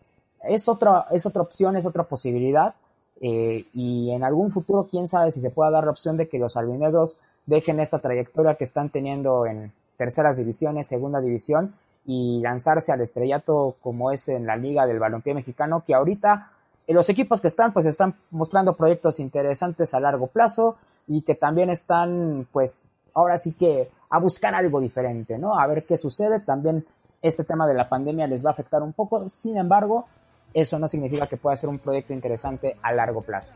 es 0.43 0.67
otra, 0.69 1.07
es 1.11 1.25
otra 1.25 1.41
opción, 1.41 1.75
es 1.75 1.85
otra 1.85 2.03
posibilidad 2.03 2.75
eh, 3.21 3.65
y 3.73 4.11
en 4.11 4.23
algún 4.23 4.51
futuro, 4.51 4.87
quién 4.89 5.07
sabe 5.07 5.31
si 5.31 5.41
se 5.41 5.49
pueda 5.49 5.71
dar 5.71 5.85
la 5.85 5.91
opción 5.91 6.17
de 6.17 6.29
que 6.29 6.39
los 6.39 6.55
albinegros 6.55 7.17
dejen 7.45 7.79
esta 7.79 7.99
trayectoria 7.99 8.55
que 8.55 8.63
están 8.63 8.89
teniendo 8.89 9.45
en 9.45 9.73
terceras 9.97 10.37
divisiones, 10.37 10.87
segunda 10.87 11.19
división 11.19 11.73
y 12.05 12.39
lanzarse 12.41 12.91
al 12.91 13.01
estrellato 13.01 13.75
como 13.81 14.11
es 14.11 14.29
en 14.29 14.45
la 14.45 14.55
Liga 14.55 14.85
del 14.85 14.99
Balompié 14.99 15.33
Mexicano, 15.33 15.83
que 15.85 15.93
ahorita 15.93 16.51
los 16.87 17.09
equipos 17.09 17.41
que 17.41 17.49
están, 17.49 17.73
pues 17.73 17.85
están 17.85 18.15
mostrando 18.31 18.75
proyectos 18.75 19.19
interesantes 19.19 19.93
a 19.93 19.99
largo 19.99 20.27
plazo 20.27 20.77
y 21.07 21.21
que 21.21 21.35
también 21.35 21.69
están, 21.69 22.47
pues, 22.51 22.87
ahora 23.13 23.37
sí 23.37 23.53
que 23.53 23.89
a 24.09 24.19
buscar 24.19 24.55
algo 24.55 24.79
diferente, 24.79 25.37
¿no? 25.37 25.59
A 25.59 25.67
ver 25.67 25.85
qué 25.85 25.97
sucede. 25.97 26.39
También 26.39 26.85
este 27.21 27.43
tema 27.43 27.67
de 27.67 27.73
la 27.73 27.89
pandemia 27.89 28.27
les 28.27 28.45
va 28.45 28.49
a 28.49 28.53
afectar 28.53 28.81
un 28.81 28.93
poco. 28.93 29.27
Sin 29.29 29.57
embargo, 29.57 30.07
eso 30.53 30.79
no 30.79 30.87
significa 30.87 31.27
que 31.27 31.37
pueda 31.37 31.57
ser 31.57 31.69
un 31.69 31.79
proyecto 31.79 32.13
interesante 32.13 32.77
a 32.81 32.93
largo 32.93 33.21
plazo. 33.21 33.53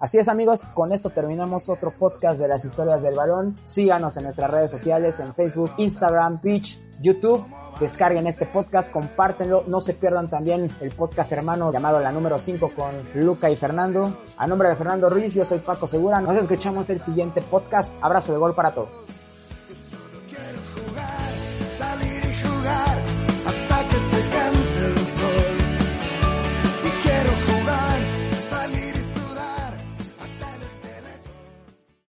Así 0.00 0.18
es 0.18 0.28
amigos, 0.28 0.66
con 0.66 0.92
esto 0.92 1.08
terminamos 1.08 1.68
otro 1.68 1.90
podcast 1.90 2.38
de 2.40 2.48
las 2.48 2.64
historias 2.64 3.02
del 3.02 3.14
balón. 3.14 3.56
Síganos 3.64 4.16
en 4.16 4.24
nuestras 4.24 4.50
redes 4.50 4.70
sociales, 4.70 5.18
en 5.20 5.32
Facebook, 5.34 5.70
Instagram, 5.78 6.40
Twitch, 6.40 6.78
YouTube. 7.00 7.46
Descarguen 7.80 8.26
este 8.26 8.44
podcast, 8.44 8.92
compártenlo. 8.92 9.64
No 9.66 9.80
se 9.80 9.94
pierdan 9.94 10.28
también 10.28 10.68
el 10.80 10.90
podcast 10.90 11.32
hermano 11.32 11.72
llamado 11.72 12.00
La 12.00 12.12
Número 12.12 12.38
5 12.38 12.72
con 12.76 13.24
Luca 13.24 13.48
y 13.48 13.56
Fernando. 13.56 14.14
A 14.36 14.46
nombre 14.46 14.68
de 14.68 14.74
Fernando 14.74 15.08
Ruiz, 15.08 15.32
yo 15.32 15.46
soy 15.46 15.60
Paco 15.60 15.88
Segura. 15.88 16.20
Nos 16.20 16.36
escuchamos 16.36 16.90
el 16.90 17.00
siguiente 17.00 17.40
podcast. 17.40 17.96
Abrazo 18.02 18.32
de 18.32 18.38
gol 18.38 18.54
para 18.54 18.74
todos. 18.74 19.23